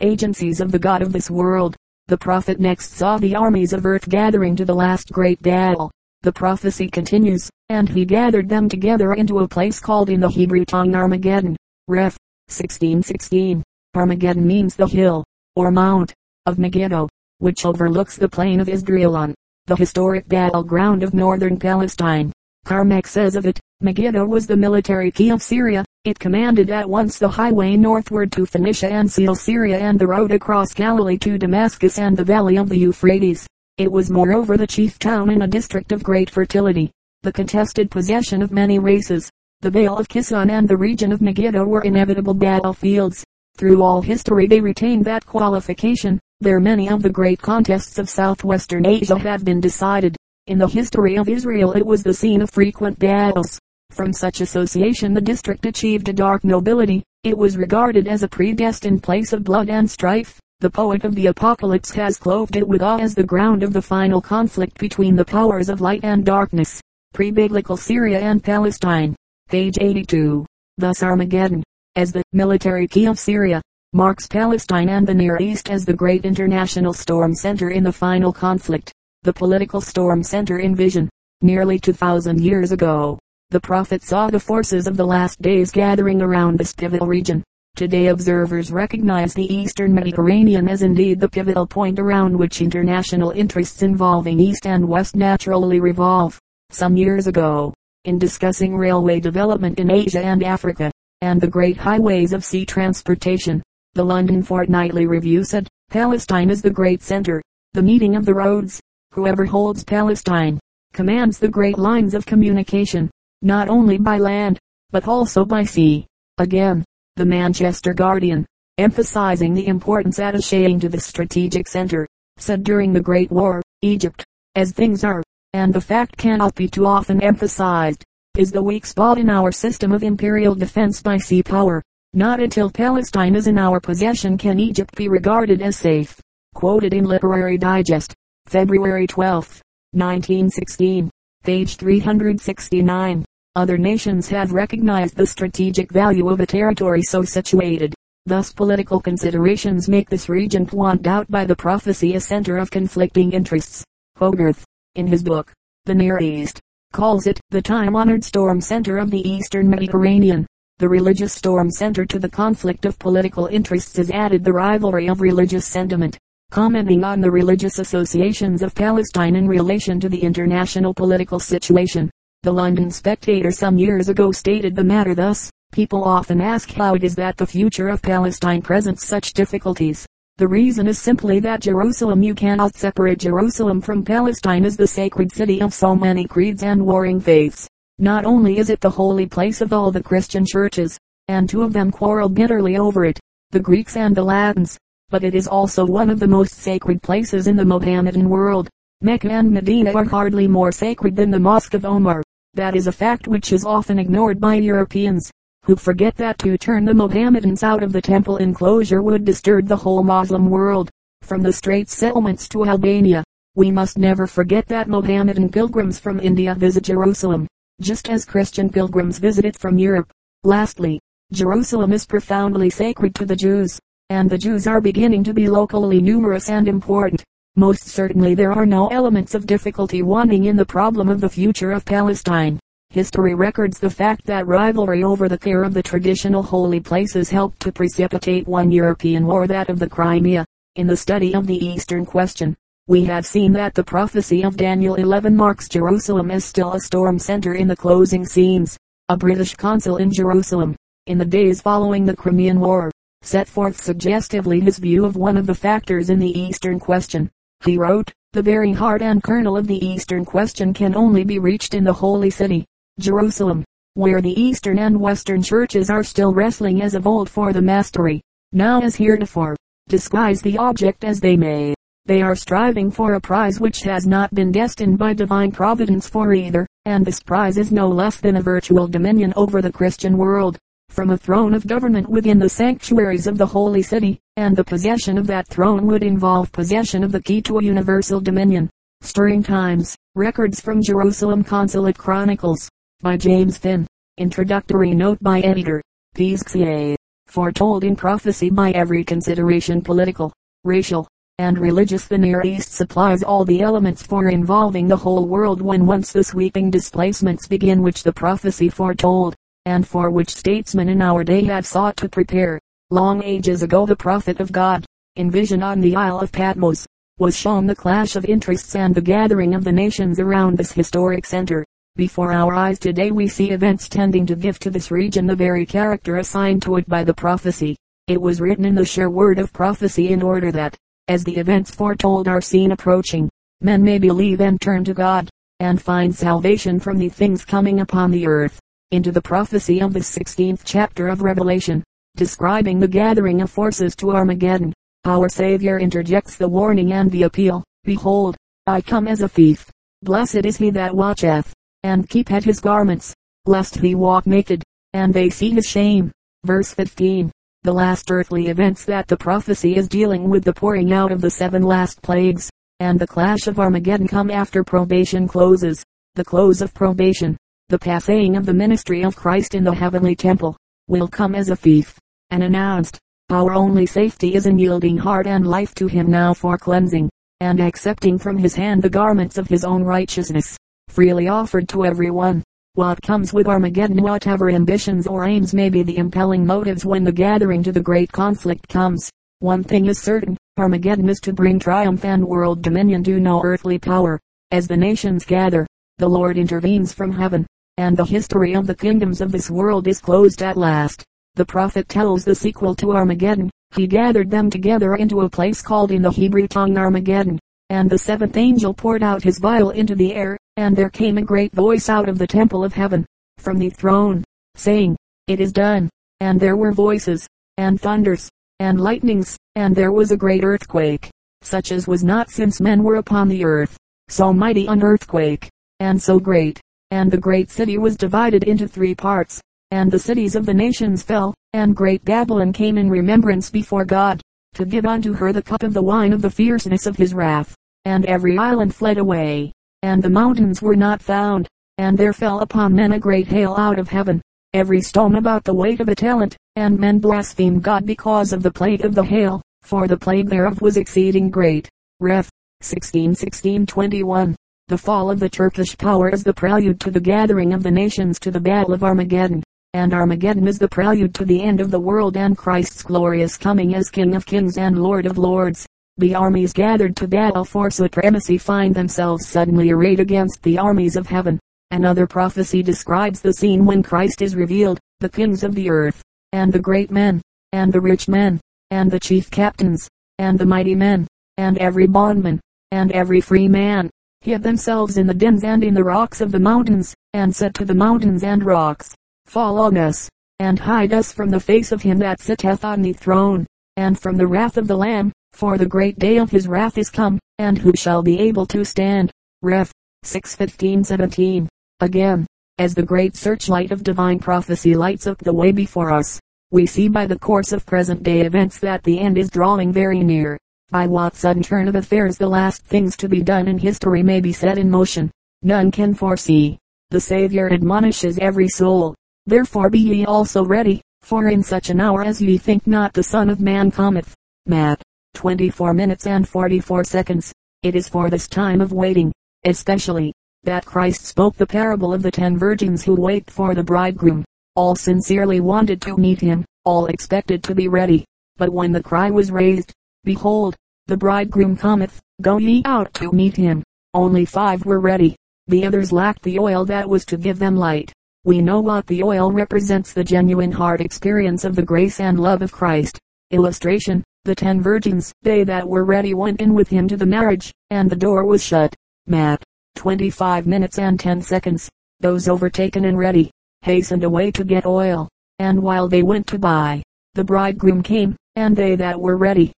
agencies 0.00 0.60
of 0.60 0.70
the 0.70 0.78
God 0.78 1.02
of 1.02 1.12
this 1.12 1.28
world, 1.28 1.74
the 2.06 2.16
prophet 2.16 2.60
next 2.60 2.92
saw 2.92 3.18
the 3.18 3.34
armies 3.34 3.72
of 3.72 3.84
earth 3.84 4.08
gathering 4.08 4.54
to 4.56 4.64
the 4.64 4.74
last 4.74 5.10
great 5.10 5.42
battle. 5.42 5.90
The 6.22 6.30
prophecy 6.30 6.88
continues, 6.88 7.50
and 7.68 7.88
he 7.88 8.04
gathered 8.04 8.48
them 8.48 8.68
together 8.68 9.14
into 9.14 9.40
a 9.40 9.48
place 9.48 9.80
called 9.80 10.08
in 10.08 10.20
the 10.20 10.28
Hebrew 10.28 10.64
tongue 10.64 10.94
Armageddon. 10.94 11.56
Ref. 11.88 12.16
1616. 12.46 13.62
Armageddon 13.96 14.46
means 14.46 14.76
the 14.76 14.86
hill, 14.86 15.24
or 15.56 15.72
mount, 15.72 16.14
of 16.46 16.60
Megiddo, 16.60 17.08
which 17.38 17.66
overlooks 17.66 18.16
the 18.16 18.28
plain 18.28 18.60
of 18.60 18.68
Esdraelon, 18.68 19.34
the 19.66 19.74
historic 19.74 20.28
battleground 20.28 21.02
of 21.02 21.12
northern 21.12 21.58
Palestine. 21.58 22.32
Carmack 22.64 23.08
says 23.08 23.34
of 23.34 23.46
it, 23.46 23.58
Megiddo 23.80 24.24
was 24.26 24.46
the 24.46 24.56
military 24.56 25.10
key 25.10 25.30
of 25.30 25.42
Syria. 25.42 25.84
It 26.02 26.18
commanded 26.18 26.70
at 26.70 26.88
once 26.88 27.18
the 27.18 27.28
highway 27.28 27.76
northward 27.76 28.32
to 28.32 28.46
Phoenicia 28.46 28.90
and 28.90 29.12
Syria 29.12 29.78
and 29.78 29.98
the 29.98 30.06
road 30.06 30.32
across 30.32 30.72
Galilee 30.72 31.18
to 31.18 31.36
Damascus 31.36 31.98
and 31.98 32.16
the 32.16 32.24
valley 32.24 32.56
of 32.56 32.70
the 32.70 32.78
Euphrates. 32.78 33.46
It 33.76 33.92
was 33.92 34.08
moreover 34.08 34.56
the 34.56 34.66
chief 34.66 34.98
town 34.98 35.28
in 35.28 35.42
a 35.42 35.46
district 35.46 35.92
of 35.92 36.02
great 36.02 36.30
fertility, 36.30 36.90
the 37.22 37.30
contested 37.30 37.90
possession 37.90 38.40
of 38.40 38.50
many 38.50 38.78
races. 38.78 39.28
The 39.60 39.70
Vale 39.70 39.98
of 39.98 40.08
Kishon 40.08 40.48
and 40.48 40.66
the 40.66 40.78
region 40.78 41.12
of 41.12 41.20
Megiddo 41.20 41.66
were 41.66 41.82
inevitable 41.82 42.32
battlefields. 42.32 43.22
Through 43.58 43.82
all 43.82 44.00
history 44.00 44.46
they 44.46 44.62
retained 44.62 45.04
that 45.04 45.26
qualification. 45.26 46.18
There 46.40 46.60
many 46.60 46.88
of 46.88 47.02
the 47.02 47.10
great 47.10 47.42
contests 47.42 47.98
of 47.98 48.08
southwestern 48.08 48.86
Asia 48.86 49.18
have 49.18 49.44
been 49.44 49.60
decided. 49.60 50.16
In 50.46 50.56
the 50.56 50.66
history 50.66 51.18
of 51.18 51.28
Israel 51.28 51.72
it 51.72 51.84
was 51.84 52.02
the 52.02 52.14
scene 52.14 52.40
of 52.40 52.48
frequent 52.48 52.98
battles. 52.98 53.60
From 53.90 54.12
such 54.12 54.40
association 54.40 55.12
the 55.12 55.20
district 55.20 55.66
achieved 55.66 56.08
a 56.08 56.12
dark 56.12 56.44
nobility. 56.44 57.02
It 57.24 57.36
was 57.36 57.56
regarded 57.56 58.08
as 58.08 58.22
a 58.22 58.28
predestined 58.28 59.02
place 59.02 59.32
of 59.32 59.44
blood 59.44 59.68
and 59.68 59.90
strife. 59.90 60.40
The 60.60 60.70
poet 60.70 61.04
of 61.04 61.14
the 61.14 61.26
Apocalypse 61.26 61.90
has 61.92 62.16
clothed 62.16 62.56
it 62.56 62.66
with 62.66 62.82
awe 62.82 62.98
as 62.98 63.14
the 63.14 63.24
ground 63.24 63.62
of 63.62 63.72
the 63.72 63.82
final 63.82 64.20
conflict 64.20 64.78
between 64.78 65.16
the 65.16 65.24
powers 65.24 65.68
of 65.68 65.80
light 65.80 66.04
and 66.04 66.24
darkness. 66.24 66.80
Pre-biblical 67.12 67.76
Syria 67.76 68.20
and 68.20 68.42
Palestine. 68.42 69.16
Page 69.48 69.78
82. 69.80 70.46
Thus 70.78 71.02
Armageddon, 71.02 71.62
as 71.96 72.12
the 72.12 72.22
military 72.32 72.86
key 72.86 73.06
of 73.06 73.18
Syria, 73.18 73.60
marks 73.92 74.28
Palestine 74.28 74.88
and 74.88 75.06
the 75.06 75.14
Near 75.14 75.36
East 75.40 75.68
as 75.68 75.84
the 75.84 75.92
great 75.92 76.24
international 76.24 76.92
storm 76.92 77.34
center 77.34 77.70
in 77.70 77.82
the 77.82 77.92
final 77.92 78.32
conflict. 78.32 78.92
The 79.24 79.32
political 79.32 79.80
storm 79.80 80.22
center 80.22 80.60
in 80.60 80.76
vision. 80.76 81.10
Nearly 81.42 81.78
2,000 81.78 82.40
years 82.40 82.70
ago, 82.70 83.18
the 83.50 83.60
prophet 83.60 84.00
saw 84.00 84.28
the 84.28 84.38
forces 84.38 84.86
of 84.86 84.96
the 84.96 85.04
last 85.04 85.42
days 85.42 85.72
gathering 85.72 86.22
around 86.22 86.56
this 86.56 86.72
pivotal 86.72 87.08
region. 87.08 87.42
Today 87.74 88.06
observers 88.06 88.70
recognize 88.70 89.34
the 89.34 89.52
eastern 89.52 89.92
Mediterranean 89.92 90.68
as 90.68 90.82
indeed 90.82 91.18
the 91.18 91.28
pivotal 91.28 91.66
point 91.66 91.98
around 91.98 92.38
which 92.38 92.62
international 92.62 93.32
interests 93.32 93.82
involving 93.82 94.38
East 94.38 94.68
and 94.68 94.86
West 94.86 95.16
naturally 95.16 95.80
revolve. 95.80 96.38
Some 96.70 96.96
years 96.96 97.26
ago, 97.26 97.74
in 98.04 98.20
discussing 98.20 98.76
railway 98.76 99.18
development 99.18 99.80
in 99.80 99.90
Asia 99.90 100.20
and 100.20 100.44
Africa, 100.44 100.92
and 101.20 101.40
the 101.40 101.48
great 101.48 101.76
highways 101.76 102.32
of 102.32 102.44
sea 102.44 102.64
transportation, 102.64 103.60
the 103.94 104.04
London 104.04 104.44
Fortnightly 104.44 105.06
Review 105.06 105.42
said, 105.42 105.66
Palestine 105.90 106.50
is 106.50 106.62
the 106.62 106.70
great 106.70 107.02
center, 107.02 107.42
the 107.74 107.82
meeting 107.82 108.14
of 108.14 108.24
the 108.24 108.34
roads. 108.34 108.80
Whoever 109.12 109.44
holds 109.44 109.82
Palestine, 109.82 110.60
commands 110.92 111.40
the 111.40 111.48
great 111.48 111.78
lines 111.78 112.14
of 112.14 112.24
communication, 112.26 113.10
not 113.42 113.68
only 113.68 113.98
by 113.98 114.18
land, 114.18 114.58
but 114.90 115.08
also 115.08 115.44
by 115.44 115.64
sea. 115.64 116.06
Again, 116.38 116.84
the 117.16 117.24
Manchester 117.24 117.94
Guardian, 117.94 118.46
emphasizing 118.78 119.54
the 119.54 119.66
importance 119.66 120.18
attaching 120.18 120.80
to 120.80 120.88
the 120.88 121.00
strategic 121.00 121.68
center, 121.68 122.06
said 122.38 122.64
during 122.64 122.92
the 122.92 123.00
Great 123.00 123.30
War, 123.30 123.62
Egypt, 123.82 124.24
as 124.54 124.72
things 124.72 125.04
are, 125.04 125.22
and 125.52 125.72
the 125.72 125.80
fact 125.80 126.16
cannot 126.16 126.54
be 126.54 126.68
too 126.68 126.86
often 126.86 127.22
emphasized, 127.22 128.04
is 128.36 128.52
the 128.52 128.62
weak 128.62 128.86
spot 128.86 129.18
in 129.18 129.28
our 129.28 129.52
system 129.52 129.92
of 129.92 130.02
imperial 130.02 130.54
defense 130.54 131.02
by 131.02 131.16
sea 131.16 131.42
power. 131.42 131.82
Not 132.12 132.40
until 132.40 132.70
Palestine 132.70 133.36
is 133.36 133.46
in 133.46 133.58
our 133.58 133.80
possession 133.80 134.36
can 134.36 134.58
Egypt 134.58 134.96
be 134.96 135.08
regarded 135.08 135.62
as 135.62 135.76
safe. 135.76 136.20
Quoted 136.54 136.92
in 136.92 137.04
Literary 137.04 137.56
Digest, 137.56 138.14
February 138.46 139.06
12, 139.06 139.62
1916, 139.92 141.10
page 141.44 141.76
369. 141.76 143.24
Other 143.56 143.76
nations 143.76 144.28
have 144.28 144.52
recognized 144.52 145.16
the 145.16 145.26
strategic 145.26 145.90
value 145.90 146.28
of 146.28 146.38
a 146.38 146.46
territory 146.46 147.02
so 147.02 147.24
situated. 147.24 147.92
Thus 148.24 148.52
political 148.52 149.00
considerations 149.00 149.88
make 149.88 150.08
this 150.08 150.28
region 150.28 150.66
pointed 150.66 151.08
out 151.08 151.28
by 151.28 151.44
the 151.44 151.56
prophecy 151.56 152.14
a 152.14 152.20
center 152.20 152.58
of 152.58 152.70
conflicting 152.70 153.32
interests. 153.32 153.82
Hogarth, 154.18 154.64
in 154.94 155.08
his 155.08 155.24
book, 155.24 155.52
The 155.84 155.96
Near 155.96 156.20
East, 156.20 156.60
calls 156.92 157.26
it 157.26 157.40
the 157.50 157.60
time-honored 157.60 158.22
storm 158.22 158.60
center 158.60 158.98
of 158.98 159.10
the 159.10 159.28
eastern 159.28 159.68
Mediterranean. 159.68 160.46
The 160.78 160.88
religious 160.88 161.32
storm 161.32 161.72
center 161.72 162.06
to 162.06 162.20
the 162.20 162.28
conflict 162.28 162.84
of 162.84 163.00
political 163.00 163.46
interests 163.46 163.98
is 163.98 164.12
added 164.12 164.44
the 164.44 164.52
rivalry 164.52 165.08
of 165.08 165.20
religious 165.20 165.66
sentiment. 165.66 166.16
Commenting 166.52 167.02
on 167.02 167.20
the 167.20 167.30
religious 167.32 167.80
associations 167.80 168.62
of 168.62 168.76
Palestine 168.76 169.34
in 169.34 169.48
relation 169.48 169.98
to 169.98 170.08
the 170.08 170.22
international 170.22 170.94
political 170.94 171.40
situation, 171.40 172.10
the 172.42 172.50
London 172.50 172.90
Spectator 172.90 173.50
some 173.50 173.76
years 173.76 174.08
ago 174.08 174.32
stated 174.32 174.74
the 174.74 174.82
matter 174.82 175.14
thus, 175.14 175.50
people 175.72 176.02
often 176.02 176.40
ask 176.40 176.72
how 176.72 176.94
it 176.94 177.04
is 177.04 177.14
that 177.16 177.36
the 177.36 177.46
future 177.46 177.88
of 177.88 178.00
Palestine 178.00 178.62
presents 178.62 179.06
such 179.06 179.34
difficulties. 179.34 180.06
The 180.38 180.48
reason 180.48 180.86
is 180.86 180.98
simply 180.98 181.38
that 181.40 181.60
Jerusalem 181.60 182.22
you 182.22 182.34
cannot 182.34 182.74
separate 182.74 183.18
Jerusalem 183.18 183.82
from 183.82 184.02
Palestine 184.02 184.64
as 184.64 184.74
the 184.74 184.86
sacred 184.86 185.30
city 185.30 185.60
of 185.60 185.74
so 185.74 185.94
many 185.94 186.26
creeds 186.26 186.62
and 186.62 186.86
warring 186.86 187.20
faiths. 187.20 187.68
Not 187.98 188.24
only 188.24 188.56
is 188.56 188.70
it 188.70 188.80
the 188.80 188.88
holy 188.88 189.26
place 189.26 189.60
of 189.60 189.74
all 189.74 189.90
the 189.90 190.02
Christian 190.02 190.46
churches, 190.46 190.98
and 191.28 191.46
two 191.46 191.62
of 191.62 191.74
them 191.74 191.90
quarrel 191.90 192.30
bitterly 192.30 192.78
over 192.78 193.04
it, 193.04 193.20
the 193.50 193.60
Greeks 193.60 193.98
and 193.98 194.16
the 194.16 194.24
Latins, 194.24 194.78
but 195.10 195.24
it 195.24 195.34
is 195.34 195.46
also 195.46 195.84
one 195.84 196.08
of 196.08 196.18
the 196.18 196.26
most 196.26 196.54
sacred 196.54 197.02
places 197.02 197.46
in 197.46 197.56
the 197.56 197.66
Mohammedan 197.66 198.30
world. 198.30 198.70
Mecca 199.02 199.30
and 199.30 199.50
Medina 199.50 199.92
are 199.92 200.04
hardly 200.04 200.48
more 200.48 200.72
sacred 200.72 201.16
than 201.16 201.30
the 201.30 201.38
Mosque 201.38 201.74
of 201.74 201.84
Omar. 201.84 202.22
That 202.54 202.74
is 202.74 202.88
a 202.88 202.92
fact 202.92 203.28
which 203.28 203.52
is 203.52 203.64
often 203.64 203.98
ignored 203.98 204.40
by 204.40 204.56
Europeans, 204.56 205.30
who 205.64 205.76
forget 205.76 206.16
that 206.16 206.36
to 206.40 206.58
turn 206.58 206.84
the 206.84 206.92
Mohammedans 206.92 207.62
out 207.62 207.82
of 207.82 207.92
the 207.92 208.00
temple 208.00 208.38
enclosure 208.38 209.02
would 209.02 209.24
disturb 209.24 209.68
the 209.68 209.76
whole 209.76 210.02
Moslem 210.02 210.50
world. 210.50 210.90
From 211.22 211.42
the 211.42 211.52
Straits 211.52 211.94
settlements 211.94 212.48
to 212.48 212.64
Albania, 212.64 213.22
we 213.54 213.70
must 213.70 213.98
never 213.98 214.26
forget 214.26 214.66
that 214.66 214.88
Mohammedan 214.88 215.48
pilgrims 215.50 216.00
from 216.00 216.18
India 216.18 216.56
visit 216.56 216.84
Jerusalem, 216.84 217.46
just 217.80 218.08
as 218.08 218.24
Christian 218.24 218.68
pilgrims 218.68 219.18
visit 219.18 219.44
it 219.44 219.56
from 219.56 219.78
Europe. 219.78 220.10
Lastly, 220.42 220.98
Jerusalem 221.32 221.92
is 221.92 222.04
profoundly 222.04 222.68
sacred 222.68 223.14
to 223.14 223.26
the 223.26 223.36
Jews, 223.36 223.78
and 224.08 224.28
the 224.28 224.38
Jews 224.38 224.66
are 224.66 224.80
beginning 224.80 225.22
to 225.22 225.32
be 225.32 225.48
locally 225.48 226.00
numerous 226.00 226.50
and 226.50 226.66
important. 226.66 227.22
Most 227.56 227.88
certainly 227.88 228.34
there 228.34 228.52
are 228.52 228.64
no 228.64 228.86
elements 228.88 229.34
of 229.34 229.44
difficulty 229.44 230.02
wanting 230.02 230.44
in 230.44 230.56
the 230.56 230.64
problem 230.64 231.08
of 231.08 231.20
the 231.20 231.28
future 231.28 231.72
of 231.72 231.84
Palestine. 231.84 232.60
History 232.90 233.34
records 233.34 233.78
the 233.78 233.90
fact 233.90 234.24
that 234.26 234.46
rivalry 234.46 235.02
over 235.02 235.28
the 235.28 235.38
care 235.38 235.64
of 235.64 235.74
the 235.74 235.82
traditional 235.82 236.44
holy 236.44 236.78
places 236.78 237.28
helped 237.28 237.60
to 237.60 237.72
precipitate 237.72 238.46
one 238.46 238.70
European 238.70 239.26
war 239.26 239.48
that 239.48 239.68
of 239.68 239.80
the 239.80 239.88
Crimea. 239.88 240.44
In 240.76 240.86
the 240.86 240.96
study 240.96 241.34
of 241.34 241.48
the 241.48 241.56
Eastern 241.56 242.06
question, 242.06 242.56
we 242.86 243.04
have 243.04 243.26
seen 243.26 243.52
that 243.54 243.74
the 243.74 243.84
prophecy 243.84 244.42
of 244.42 244.56
Daniel 244.56 244.94
11 244.94 245.36
marks 245.36 245.68
Jerusalem 245.68 246.30
as 246.30 246.44
still 246.44 246.72
a 246.72 246.80
storm 246.80 247.18
center 247.18 247.54
in 247.54 247.66
the 247.66 247.76
closing 247.76 248.24
scenes. 248.24 248.76
A 249.08 249.16
British 249.16 249.56
consul 249.56 249.96
in 249.96 250.12
Jerusalem, 250.12 250.76
in 251.06 251.18
the 251.18 251.24
days 251.24 251.60
following 251.60 252.04
the 252.04 252.16
Crimean 252.16 252.60
War, 252.60 252.92
set 253.22 253.48
forth 253.48 253.80
suggestively 253.80 254.60
his 254.60 254.78
view 254.78 255.04
of 255.04 255.16
one 255.16 255.36
of 255.36 255.46
the 255.46 255.54
factors 255.54 256.10
in 256.10 256.20
the 256.20 256.38
Eastern 256.38 256.78
question. 256.78 257.28
He 257.64 257.76
wrote, 257.76 258.10
the 258.32 258.42
very 258.42 258.72
heart 258.72 259.02
and 259.02 259.22
kernel 259.22 259.54
of 259.54 259.66
the 259.66 259.84
Eastern 259.84 260.24
question 260.24 260.72
can 260.72 260.94
only 260.94 261.24
be 261.24 261.38
reached 261.38 261.74
in 261.74 261.84
the 261.84 261.92
holy 261.92 262.30
city, 262.30 262.64
Jerusalem, 262.98 263.64
where 263.94 264.22
the 264.22 264.40
Eastern 264.40 264.78
and 264.78 264.98
Western 264.98 265.42
churches 265.42 265.90
are 265.90 266.02
still 266.02 266.32
wrestling 266.32 266.80
as 266.80 266.94
of 266.94 267.06
old 267.06 267.28
for 267.28 267.52
the 267.52 267.60
mastery, 267.60 268.22
now 268.52 268.80
as 268.80 268.96
heretofore, 268.96 269.56
disguise 269.88 270.40
the 270.40 270.56
object 270.56 271.04
as 271.04 271.20
they 271.20 271.36
may. 271.36 271.74
They 272.06 272.22
are 272.22 272.34
striving 272.34 272.90
for 272.90 273.12
a 273.12 273.20
prize 273.20 273.60
which 273.60 273.82
has 273.82 274.06
not 274.06 274.32
been 274.32 274.52
destined 274.52 274.96
by 274.96 275.12
divine 275.12 275.52
providence 275.52 276.08
for 276.08 276.32
either, 276.32 276.66
and 276.86 277.04
this 277.04 277.20
prize 277.20 277.58
is 277.58 277.70
no 277.70 277.88
less 277.88 278.20
than 278.20 278.36
a 278.36 278.42
virtual 278.42 278.88
dominion 278.88 279.34
over 279.36 279.60
the 279.60 279.72
Christian 279.72 280.16
world 280.16 280.56
from 280.90 281.10
a 281.10 281.16
throne 281.16 281.54
of 281.54 281.66
government 281.66 282.08
within 282.08 282.38
the 282.38 282.48
sanctuaries 282.48 283.26
of 283.26 283.38
the 283.38 283.46
holy 283.46 283.82
city, 283.82 284.20
and 284.36 284.56
the 284.56 284.64
possession 284.64 285.16
of 285.16 285.26
that 285.26 285.48
throne 285.48 285.86
would 285.86 286.02
involve 286.02 286.52
possession 286.52 287.04
of 287.04 287.12
the 287.12 287.22
key 287.22 287.40
to 287.42 287.58
a 287.58 287.62
universal 287.62 288.20
dominion. 288.20 288.68
Stirring 289.02 289.42
Times, 289.42 289.96
Records 290.14 290.60
from 290.60 290.82
Jerusalem 290.82 291.42
Consulate 291.42 291.96
Chronicles, 291.96 292.68
by 293.00 293.16
James 293.16 293.56
Finn, 293.56 293.86
Introductory 294.18 294.90
note 294.90 295.18
by 295.22 295.40
editor. 295.40 295.80
XA, 296.16 296.96
foretold 297.26 297.84
in 297.84 297.96
prophecy 297.96 298.50
by 298.50 298.72
every 298.72 299.04
consideration 299.04 299.80
political, 299.80 300.32
racial, 300.64 301.08
and 301.38 301.58
religious 301.58 302.06
the 302.06 302.18
Near 302.18 302.42
East 302.42 302.74
supplies 302.74 303.22
all 303.22 303.46
the 303.46 303.62
elements 303.62 304.02
for 304.02 304.28
involving 304.28 304.88
the 304.88 304.96
whole 304.96 305.26
world 305.26 305.62
when 305.62 305.86
once 305.86 306.12
the 306.12 306.22
sweeping 306.22 306.70
displacements 306.70 307.48
begin 307.48 307.80
which 307.80 308.02
the 308.02 308.12
prophecy 308.12 308.68
foretold, 308.68 309.34
and 309.70 309.86
for 309.86 310.10
which 310.10 310.34
statesmen 310.34 310.88
in 310.88 311.00
our 311.00 311.22
day 311.22 311.44
have 311.44 311.64
sought 311.64 311.96
to 311.96 312.08
prepare. 312.08 312.58
Long 312.90 313.22
ages 313.22 313.62
ago 313.62 313.86
the 313.86 313.94
prophet 313.94 314.40
of 314.40 314.50
God, 314.50 314.84
in 315.14 315.30
vision 315.30 315.62
on 315.62 315.80
the 315.80 315.94
Isle 315.94 316.18
of 316.18 316.32
Patmos, 316.32 316.88
was 317.18 317.36
shown 317.36 317.66
the 317.66 317.76
clash 317.76 318.16
of 318.16 318.24
interests 318.24 318.74
and 318.74 318.92
the 318.92 319.00
gathering 319.00 319.54
of 319.54 319.62
the 319.62 319.70
nations 319.70 320.18
around 320.18 320.58
this 320.58 320.72
historic 320.72 321.24
center. 321.24 321.64
Before 321.94 322.32
our 322.32 322.52
eyes 322.52 322.80
today 322.80 323.12
we 323.12 323.28
see 323.28 323.52
events 323.52 323.88
tending 323.88 324.26
to 324.26 324.34
give 324.34 324.58
to 324.58 324.70
this 324.70 324.90
region 324.90 325.26
the 325.26 325.36
very 325.36 325.64
character 325.64 326.16
assigned 326.16 326.62
to 326.62 326.74
it 326.76 326.88
by 326.88 327.04
the 327.04 327.14
prophecy. 327.14 327.76
It 328.08 328.20
was 328.20 328.40
written 328.40 328.64
in 328.64 328.74
the 328.74 328.84
sure 328.84 329.08
word 329.08 329.38
of 329.38 329.52
prophecy 329.52 330.08
in 330.08 330.20
order 330.20 330.50
that, 330.50 330.76
as 331.06 331.22
the 331.22 331.36
events 331.36 331.72
foretold 331.72 332.26
are 332.26 332.40
seen 332.40 332.72
approaching, 332.72 333.30
men 333.60 333.84
may 333.84 334.00
believe 334.00 334.40
and 334.40 334.60
turn 334.60 334.82
to 334.82 334.94
God, 334.94 335.30
and 335.60 335.80
find 335.80 336.12
salvation 336.12 336.80
from 336.80 336.98
the 336.98 337.08
things 337.08 337.44
coming 337.44 337.78
upon 337.78 338.10
the 338.10 338.26
earth. 338.26 338.58
Into 338.92 339.12
the 339.12 339.22
prophecy 339.22 339.80
of 339.80 339.92
the 339.92 340.00
16th 340.00 340.62
chapter 340.64 341.08
of 341.08 341.22
Revelation, 341.22 341.84
describing 342.16 342.80
the 342.80 342.88
gathering 342.88 343.40
of 343.40 343.50
forces 343.50 343.94
to 343.96 344.10
Armageddon, 344.10 344.72
our 345.04 345.28
Savior 345.28 345.78
interjects 345.78 346.36
the 346.36 346.48
warning 346.48 346.92
and 346.92 347.10
the 347.10 347.22
appeal, 347.22 347.62
Behold, 347.84 348.36
I 348.66 348.80
come 348.80 349.06
as 349.06 349.22
a 349.22 349.28
thief. 349.28 349.70
Blessed 350.02 350.44
is 350.44 350.56
he 350.56 350.70
that 350.70 350.94
watcheth, 350.94 351.52
and 351.84 352.08
keepeth 352.08 352.44
his 352.44 352.58
garments, 352.58 353.14
lest 353.46 353.76
he 353.76 353.94
walk 353.94 354.26
naked, 354.26 354.64
and 354.92 355.14
they 355.14 355.30
see 355.30 355.50
his 355.50 355.66
shame. 355.66 356.10
Verse 356.44 356.74
15 356.74 357.30
the 357.62 357.72
last 357.72 358.10
earthly 358.10 358.46
events 358.46 358.86
that 358.86 359.06
the 359.06 359.16
prophecy 359.18 359.76
is 359.76 359.86
dealing 359.86 360.30
with 360.30 360.44
the 360.44 360.52
pouring 360.52 360.94
out 360.94 361.12
of 361.12 361.20
the 361.20 361.30
seven 361.30 361.62
last 361.62 362.00
plagues, 362.00 362.48
and 362.78 362.98
the 362.98 363.06
clash 363.06 363.46
of 363.46 363.60
Armageddon 363.60 364.08
come 364.08 364.30
after 364.30 364.64
probation 364.64 365.28
closes, 365.28 365.84
the 366.14 366.24
close 366.24 366.62
of 366.62 366.72
probation, 366.72 367.36
the 367.70 367.78
passing 367.78 368.36
of 368.36 368.44
the 368.44 368.52
ministry 368.52 369.02
of 369.04 369.14
Christ 369.14 369.54
in 369.54 369.62
the 369.62 369.72
heavenly 369.72 370.16
temple, 370.16 370.56
will 370.88 371.06
come 371.06 371.36
as 371.36 371.50
a 371.50 371.56
thief, 371.56 371.96
and 372.30 372.42
announced, 372.42 372.98
our 373.30 373.52
only 373.52 373.86
safety 373.86 374.34
is 374.34 374.46
in 374.46 374.58
yielding 374.58 374.98
heart 374.98 375.28
and 375.28 375.46
life 375.46 375.72
to 375.76 375.86
him 375.86 376.10
now 376.10 376.34
for 376.34 376.58
cleansing, 376.58 377.08
and 377.38 377.60
accepting 377.60 378.18
from 378.18 378.36
his 378.36 378.56
hand 378.56 378.82
the 378.82 378.90
garments 378.90 379.38
of 379.38 379.46
his 379.46 379.64
own 379.64 379.84
righteousness, 379.84 380.56
freely 380.88 381.28
offered 381.28 381.68
to 381.68 381.84
every 381.84 382.10
one. 382.10 382.42
What 382.74 383.00
comes 383.02 383.32
with 383.32 383.46
Armageddon 383.46 384.02
whatever 384.02 384.50
ambitions 384.50 385.06
or 385.06 385.24
aims 385.24 385.54
may 385.54 385.70
be 385.70 385.84
the 385.84 385.98
impelling 385.98 386.44
motives 386.44 386.84
when 386.84 387.04
the 387.04 387.12
gathering 387.12 387.62
to 387.62 387.70
the 387.70 387.80
great 387.80 388.10
conflict 388.10 388.66
comes. 388.66 389.08
One 389.38 389.62
thing 389.62 389.86
is 389.86 390.02
certain, 390.02 390.36
Armageddon 390.58 391.08
is 391.08 391.20
to 391.20 391.32
bring 391.32 391.60
triumph 391.60 392.04
and 392.04 392.26
world 392.26 392.62
dominion 392.62 393.04
to 393.04 393.20
no 393.20 393.40
earthly 393.44 393.78
power. 393.78 394.18
As 394.50 394.66
the 394.66 394.76
nations 394.76 395.24
gather, 395.24 395.68
the 395.98 396.08
Lord 396.08 396.36
intervenes 396.36 396.92
from 396.92 397.12
heaven, 397.12 397.46
and 397.76 397.96
the 397.96 398.04
history 398.04 398.54
of 398.54 398.66
the 398.66 398.74
kingdoms 398.74 399.20
of 399.20 399.32
this 399.32 399.50
world 399.50 399.86
is 399.88 400.00
closed 400.00 400.42
at 400.42 400.56
last. 400.56 401.04
The 401.34 401.46
prophet 401.46 401.88
tells 401.88 402.24
the 402.24 402.34
sequel 402.34 402.74
to 402.76 402.92
Armageddon. 402.92 403.50
He 403.74 403.86
gathered 403.86 404.30
them 404.30 404.50
together 404.50 404.96
into 404.96 405.20
a 405.20 405.30
place 405.30 405.62
called 405.62 405.90
in 405.92 406.02
the 406.02 406.10
Hebrew 406.10 406.48
tongue 406.48 406.76
Armageddon, 406.76 407.38
and 407.68 407.88
the 407.88 407.98
seventh 407.98 408.36
angel 408.36 408.74
poured 408.74 409.02
out 409.02 409.22
his 409.22 409.38
vial 409.38 409.70
into 409.70 409.94
the 409.94 410.12
air, 410.12 410.36
and 410.56 410.76
there 410.76 410.90
came 410.90 411.18
a 411.18 411.22
great 411.22 411.52
voice 411.52 411.88
out 411.88 412.08
of 412.08 412.18
the 412.18 412.26
temple 412.26 412.64
of 412.64 412.72
heaven, 412.72 413.06
from 413.38 413.58
the 413.58 413.70
throne, 413.70 414.24
saying, 414.56 414.96
It 415.28 415.40
is 415.40 415.52
done. 415.52 415.88
And 416.20 416.38
there 416.38 416.56
were 416.56 416.72
voices, 416.72 417.26
and 417.56 417.80
thunders, 417.80 418.28
and 418.58 418.80
lightnings, 418.80 419.36
and 419.54 419.74
there 419.74 419.92
was 419.92 420.10
a 420.10 420.16
great 420.16 420.44
earthquake, 420.44 421.08
such 421.42 421.72
as 421.72 421.88
was 421.88 422.04
not 422.04 422.28
since 422.28 422.60
men 422.60 422.82
were 422.82 422.96
upon 422.96 423.28
the 423.28 423.44
earth. 423.44 423.76
So 424.08 424.32
mighty 424.32 424.66
an 424.66 424.82
earthquake, 424.82 425.48
and 425.78 426.02
so 426.02 426.18
great. 426.18 426.60
And 426.90 427.10
the 427.10 427.18
great 427.18 427.50
city 427.50 427.78
was 427.78 427.96
divided 427.96 428.44
into 428.44 428.66
three 428.66 428.94
parts, 428.94 429.40
and 429.70 429.90
the 429.90 429.98
cities 429.98 430.34
of 430.34 430.46
the 430.46 430.54
nations 430.54 431.02
fell, 431.02 431.34
and 431.52 431.76
great 431.76 432.04
Babylon 432.04 432.52
came 432.52 432.76
in 432.76 432.90
remembrance 432.90 433.50
before 433.50 433.84
God, 433.84 434.20
to 434.54 434.64
give 434.64 434.86
unto 434.86 435.12
her 435.12 435.32
the 435.32 435.42
cup 435.42 435.62
of 435.62 435.74
the 435.74 435.82
wine 435.82 436.12
of 436.12 436.22
the 436.22 436.30
fierceness 436.30 436.86
of 436.86 436.96
his 436.96 437.14
wrath. 437.14 437.54
And 437.84 438.04
every 438.06 438.36
island 438.36 438.74
fled 438.74 438.98
away, 438.98 439.52
and 439.82 440.02
the 440.02 440.10
mountains 440.10 440.60
were 440.60 440.76
not 440.76 441.00
found, 441.00 441.48
and 441.78 441.96
there 441.96 442.12
fell 442.12 442.40
upon 442.40 442.74
men 442.74 442.92
a 442.92 442.98
great 442.98 443.26
hail 443.26 443.54
out 443.56 443.78
of 443.78 443.88
heaven, 443.88 444.20
every 444.52 444.82
stone 444.82 445.14
about 445.14 445.44
the 445.44 445.54
weight 445.54 445.80
of 445.80 445.88
a 445.88 445.94
talent, 445.94 446.36
and 446.56 446.78
men 446.78 446.98
blasphemed 446.98 447.62
God 447.62 447.86
because 447.86 448.32
of 448.32 448.42
the 448.42 448.50
plague 448.50 448.84
of 448.84 448.94
the 448.94 449.04
hail, 449.04 449.40
for 449.62 449.88
the 449.88 449.96
plague 449.96 450.28
thereof 450.28 450.60
was 450.60 450.76
exceeding 450.76 451.30
great. 451.30 451.68
Ref. 452.00 452.28
16 452.62 453.14
16 453.14 453.64
21. 453.64 454.36
The 454.70 454.78
fall 454.78 455.10
of 455.10 455.18
the 455.18 455.28
Turkish 455.28 455.76
power 455.76 456.10
is 456.10 456.22
the 456.22 456.32
prelude 456.32 456.78
to 456.82 456.92
the 456.92 457.00
gathering 457.00 457.52
of 457.52 457.64
the 457.64 457.72
nations 457.72 458.20
to 458.20 458.30
the 458.30 458.38
battle 458.38 458.72
of 458.72 458.84
Armageddon, 458.84 459.42
and 459.74 459.92
Armageddon 459.92 460.46
is 460.46 460.60
the 460.60 460.68
prelude 460.68 461.12
to 461.16 461.24
the 461.24 461.42
end 461.42 461.60
of 461.60 461.72
the 461.72 461.80
world 461.80 462.16
and 462.16 462.38
Christ's 462.38 462.84
glorious 462.84 463.36
coming 463.36 463.74
as 463.74 463.90
King 463.90 464.14
of 464.14 464.24
kings 464.24 464.58
and 464.58 464.80
Lord 464.80 465.06
of 465.06 465.18
lords. 465.18 465.66
The 465.96 466.14
armies 466.14 466.52
gathered 466.52 466.94
to 466.98 467.08
battle 467.08 467.44
for 467.44 467.68
supremacy 467.68 468.38
find 468.38 468.72
themselves 468.72 469.26
suddenly 469.26 469.72
arrayed 469.72 469.98
against 469.98 470.40
the 470.44 470.56
armies 470.56 470.94
of 470.94 471.08
heaven. 471.08 471.40
Another 471.72 472.06
prophecy 472.06 472.62
describes 472.62 473.20
the 473.20 473.32
scene 473.32 473.66
when 473.66 473.82
Christ 473.82 474.22
is 474.22 474.36
revealed, 474.36 474.78
the 475.00 475.08
kings 475.08 475.42
of 475.42 475.56
the 475.56 475.68
earth, 475.68 476.00
and 476.32 476.52
the 476.52 476.60
great 476.60 476.92
men, 476.92 477.20
and 477.50 477.72
the 477.72 477.80
rich 477.80 478.06
men, 478.06 478.38
and 478.70 478.88
the 478.88 479.00
chief 479.00 479.32
captains, 479.32 479.88
and 480.20 480.38
the 480.38 480.46
mighty 480.46 480.76
men, 480.76 481.08
and 481.38 481.58
every 481.58 481.88
bondman, 481.88 482.38
and 482.70 482.92
every 482.92 483.20
free 483.20 483.48
man, 483.48 483.90
hid 484.22 484.42
themselves 484.42 484.98
in 484.98 485.06
the 485.06 485.14
dens 485.14 485.44
and 485.44 485.64
in 485.64 485.74
the 485.74 485.82
rocks 485.82 486.20
of 486.20 486.30
the 486.30 486.38
mountains, 486.38 486.94
and 487.14 487.34
said 487.34 487.54
to 487.54 487.64
the 487.64 487.74
mountains 487.74 488.22
and 488.22 488.44
rocks, 488.44 488.94
Fall 489.24 489.58
on 489.58 489.76
us, 489.76 490.08
and 490.38 490.58
hide 490.58 490.92
us 490.92 491.12
from 491.12 491.30
the 491.30 491.40
face 491.40 491.72
of 491.72 491.82
him 491.82 491.98
that 491.98 492.20
sitteth 492.20 492.64
on 492.64 492.82
the 492.82 492.92
throne, 492.92 493.46
and 493.76 493.98
from 493.98 494.16
the 494.16 494.26
wrath 494.26 494.56
of 494.56 494.68
the 494.68 494.76
Lamb, 494.76 495.10
for 495.32 495.56
the 495.56 495.66
great 495.66 495.98
day 495.98 496.18
of 496.18 496.30
his 496.30 496.46
wrath 496.46 496.76
is 496.76 496.90
come, 496.90 497.18
and 497.38 497.56
who 497.58 497.72
shall 497.74 498.02
be 498.02 498.18
able 498.18 498.46
to 498.46 498.64
stand? 498.64 499.10
Ref. 499.42 499.72
6:15-17. 500.04 501.48
Again, 501.80 502.26
as 502.58 502.74
the 502.74 502.82
great 502.82 503.16
searchlight 503.16 503.72
of 503.72 503.82
divine 503.82 504.18
prophecy 504.18 504.74
lights 504.74 505.06
up 505.06 505.18
the 505.18 505.32
way 505.32 505.52
before 505.52 505.90
us, 505.90 506.20
we 506.50 506.66
see 506.66 506.88
by 506.88 507.06
the 507.06 507.18
course 507.18 507.52
of 507.52 507.64
present 507.64 508.02
day 508.02 508.20
events 508.20 508.58
that 508.58 508.82
the 508.82 508.98
end 508.98 509.16
is 509.16 509.30
drawing 509.30 509.72
very 509.72 510.00
near. 510.00 510.38
By 510.70 510.86
what 510.86 511.16
sudden 511.16 511.42
turn 511.42 511.66
of 511.66 511.74
affairs 511.74 512.16
the 512.16 512.28
last 512.28 512.64
things 512.64 512.96
to 512.98 513.08
be 513.08 513.22
done 513.22 513.48
in 513.48 513.58
history 513.58 514.04
may 514.04 514.20
be 514.20 514.32
set 514.32 514.56
in 514.56 514.70
motion, 514.70 515.10
none 515.42 515.72
can 515.72 515.94
foresee. 515.94 516.58
The 516.90 517.00
Savior 517.00 517.52
admonishes 517.52 518.20
every 518.20 518.46
soul, 518.46 518.94
therefore 519.26 519.68
be 519.68 519.80
ye 519.80 520.04
also 520.04 520.44
ready, 520.44 520.80
for 521.02 521.28
in 521.28 521.42
such 521.42 521.70
an 521.70 521.80
hour 521.80 522.04
as 522.04 522.22
ye 522.22 522.38
think 522.38 522.68
not 522.68 522.92
the 522.92 523.02
Son 523.02 523.28
of 523.30 523.40
Man 523.40 523.72
cometh. 523.72 524.14
Matt. 524.46 524.80
24 525.14 525.74
minutes 525.74 526.06
and 526.06 526.28
44 526.28 526.84
seconds. 526.84 527.32
It 527.64 527.74
is 527.74 527.88
for 527.88 528.08
this 528.08 528.28
time 528.28 528.60
of 528.60 528.72
waiting, 528.72 529.12
especially, 529.44 530.12
that 530.44 530.64
Christ 530.64 531.04
spoke 531.04 531.34
the 531.34 531.46
parable 531.46 531.92
of 531.92 532.02
the 532.02 532.12
ten 532.12 532.38
virgins 532.38 532.84
who 532.84 532.94
wait 532.94 533.28
for 533.28 533.56
the 533.56 533.64
bridegroom. 533.64 534.24
All 534.54 534.76
sincerely 534.76 535.40
wanted 535.40 535.82
to 535.82 535.96
meet 535.96 536.20
him, 536.20 536.44
all 536.64 536.86
expected 536.86 537.42
to 537.42 537.56
be 537.56 537.66
ready. 537.66 538.04
But 538.36 538.50
when 538.50 538.70
the 538.70 538.82
cry 538.82 539.10
was 539.10 539.32
raised, 539.32 539.74
Behold, 540.04 540.56
the 540.86 540.96
bridegroom 540.96 541.56
cometh, 541.56 542.00
go 542.22 542.38
ye 542.38 542.62
out 542.64 542.92
to 542.94 543.12
meet 543.12 543.36
him. 543.36 543.62
Only 543.92 544.24
five 544.24 544.64
were 544.64 544.80
ready. 544.80 545.14
The 545.46 545.66
others 545.66 545.92
lacked 545.92 546.22
the 546.22 546.38
oil 546.38 546.64
that 546.66 546.88
was 546.88 547.04
to 547.06 547.16
give 547.16 547.38
them 547.38 547.56
light. 547.56 547.92
We 548.24 548.40
know 548.40 548.60
what 548.60 548.86
the 548.86 549.02
oil 549.02 549.30
represents 549.30 549.92
the 549.92 550.04
genuine 550.04 550.52
heart 550.52 550.80
experience 550.80 551.44
of 551.44 551.54
the 551.54 551.62
grace 551.62 552.00
and 552.00 552.18
love 552.18 552.40
of 552.42 552.52
Christ. 552.52 552.98
Illustration, 553.30 554.02
the 554.24 554.34
ten 554.34 554.62
virgins, 554.62 555.12
they 555.22 555.44
that 555.44 555.68
were 555.68 555.84
ready 555.84 556.14
went 556.14 556.40
in 556.40 556.54
with 556.54 556.68
him 556.68 556.88
to 556.88 556.96
the 556.96 557.06
marriage, 557.06 557.52
and 557.70 557.90
the 557.90 557.96
door 557.96 558.24
was 558.24 558.42
shut. 558.42 558.74
Matt. 559.06 559.42
25 559.76 560.46
minutes 560.46 560.78
and 560.78 560.98
10 560.98 561.22
seconds. 561.22 561.70
Those 562.00 562.28
overtaken 562.28 562.84
and 562.84 562.98
ready, 562.98 563.30
hastened 563.62 564.04
away 564.04 564.30
to 564.32 564.44
get 564.44 564.66
oil, 564.66 565.08
and 565.38 565.62
while 565.62 565.88
they 565.88 566.02
went 566.02 566.26
to 566.28 566.38
buy, 566.38 566.82
the 567.14 567.24
bridegroom 567.24 567.82
came, 567.82 568.16
and 568.36 568.56
they 568.56 568.76
that 568.76 569.00
were 569.00 569.16
ready, 569.16 569.52